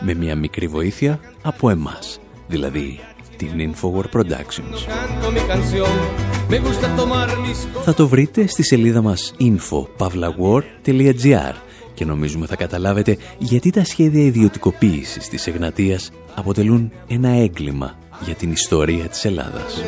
με 0.00 0.14
μια 0.14 0.36
μικρή 0.36 0.66
βοήθεια 0.66 1.20
από 1.42 1.70
εμάς, 1.70 2.20
δηλαδή 2.46 2.98
την 3.36 3.50
Infowar 3.58 4.04
Productions. 4.12 4.86
Θα 7.84 7.94
το 7.94 8.08
βρείτε 8.08 8.46
στη 8.46 8.62
σελίδα 8.62 9.02
μας 9.02 9.34
info.pavlawar.gr 9.38 11.54
και 11.94 12.04
νομίζουμε 12.04 12.46
θα 12.46 12.56
καταλάβετε 12.56 13.16
γιατί 13.38 13.70
τα 13.70 13.84
σχέδια 13.84 14.24
ιδιωτικοποίησης 14.24 15.28
της 15.28 15.46
Εγνατίας 15.46 16.10
αποτελούν 16.34 16.92
ένα 17.06 17.28
έγκλημα 17.28 18.02
για 18.24 18.34
την 18.34 18.50
ιστορία 18.50 19.08
της 19.08 19.24
Ελλάδας. 19.24 19.82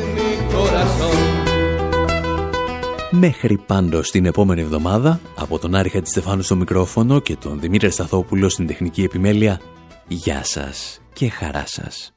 Μέχρι 3.11 3.57
πάντως 3.57 4.11
την 4.11 4.25
επόμενη 4.25 4.61
εβδομάδα, 4.61 5.19
από 5.35 5.59
τον 5.59 5.75
Άρη 5.75 5.89
Χατζηστεφάνου 5.89 6.41
στο 6.41 6.55
μικρόφωνο 6.55 7.19
και 7.19 7.35
τον 7.35 7.59
Δημήτρη 7.59 7.89
Σταθόπουλο 7.89 8.49
στην 8.49 8.67
τεχνική 8.67 9.03
επιμέλεια, 9.03 9.59
γεια 10.07 10.43
σας 10.43 11.01
και 11.13 11.29
χαρά 11.29 11.63
σας. 11.65 12.11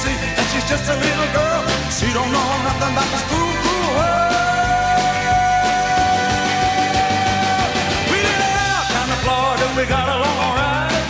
see 0.00 0.16
that 0.16 0.46
she's 0.48 0.64
just 0.64 0.88
a 0.88 0.96
little 0.96 1.28
girl. 1.36 1.60
She 1.92 2.08
don't 2.16 2.32
know 2.32 2.48
nothing 2.64 2.92
about 2.96 3.08
this 3.12 3.24
fool, 3.28 3.52
fool 3.60 3.88
world. 4.00 5.28
We 8.08 8.18
did 8.24 8.40
it 8.48 8.56
out 8.64 8.86
down 8.96 9.06
to 9.12 9.18
Florida, 9.20 9.66
we 9.76 9.84
got 9.84 10.06
a 10.08 10.16
long 10.24 10.52
ride. 10.56 11.04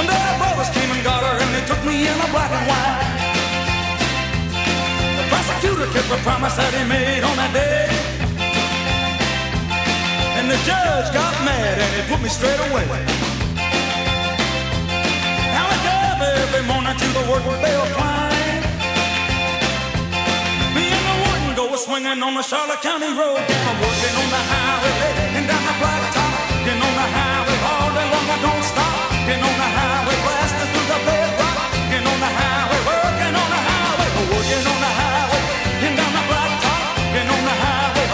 One 0.00 0.08
day 0.08 0.16
the 0.16 0.36
brothers 0.40 0.70
came 0.72 0.90
and 0.96 1.02
got 1.04 1.20
her, 1.28 1.36
and 1.44 1.50
they 1.52 1.64
took 1.68 1.82
me 1.84 2.08
in 2.08 2.16
a 2.24 2.28
black 2.32 2.52
and 2.56 2.64
white. 2.64 3.04
The 5.20 5.24
prosecutor 5.28 5.88
kept 5.92 6.08
the 6.08 6.20
promise 6.24 6.56
that 6.56 6.72
he 6.72 6.82
made 6.88 7.20
on 7.20 7.36
that 7.36 7.52
day. 7.52 7.84
And 10.40 10.48
the 10.48 10.56
judge 10.64 11.12
got 11.12 11.32
mad 11.44 11.76
and 11.84 11.90
he 11.96 12.02
put 12.08 12.20
me 12.24 12.28
straight 12.28 12.60
away. 12.70 13.25
every 16.46 16.62
morning 16.70 16.94
to 16.94 17.08
the 17.10 17.22
work 17.30 17.42
bell 17.62 17.86
climb. 17.96 18.62
Me 20.74 20.84
and 20.96 21.04
the 21.10 21.16
warden 21.22 21.50
go 21.58 21.74
a 21.74 21.78
swinging 21.78 22.22
on 22.22 22.34
the 22.34 22.42
Charlotte 22.42 22.82
County 22.82 23.10
Road. 23.18 23.40
I'm 23.42 23.76
working 23.82 24.14
on 24.22 24.28
the 24.30 24.42
highway 24.52 24.94
and 25.36 25.44
down 25.50 25.62
the 25.66 25.74
blacktop. 25.82 26.34
Getting 26.64 26.82
on 26.86 26.94
the 27.02 27.08
highway 27.16 27.58
all 27.70 27.88
day 27.96 28.06
long, 28.12 28.28
I 28.30 28.38
don't 28.46 28.64
stop. 28.70 28.94
Getting 29.26 29.42
on 29.42 29.56
the 29.62 29.70
highway, 29.78 30.16
blasting 30.22 30.70
through 30.72 30.88
the 30.92 30.98
bedrock. 31.06 31.58
Getting 31.90 32.08
on 32.12 32.18
the 32.24 32.30
highway, 32.38 32.80
working 32.90 33.34
on 33.42 33.48
the 33.54 33.60
highway, 33.70 34.08
working 34.30 34.64
on 34.70 34.78
the 34.86 34.92
highway, 35.00 35.42
and 35.86 35.94
down 35.98 36.12
the 36.14 36.24
blacktop. 36.30 36.80
Getting 37.14 37.32
on 37.34 37.42
the 37.50 37.56
highway. 37.64 38.05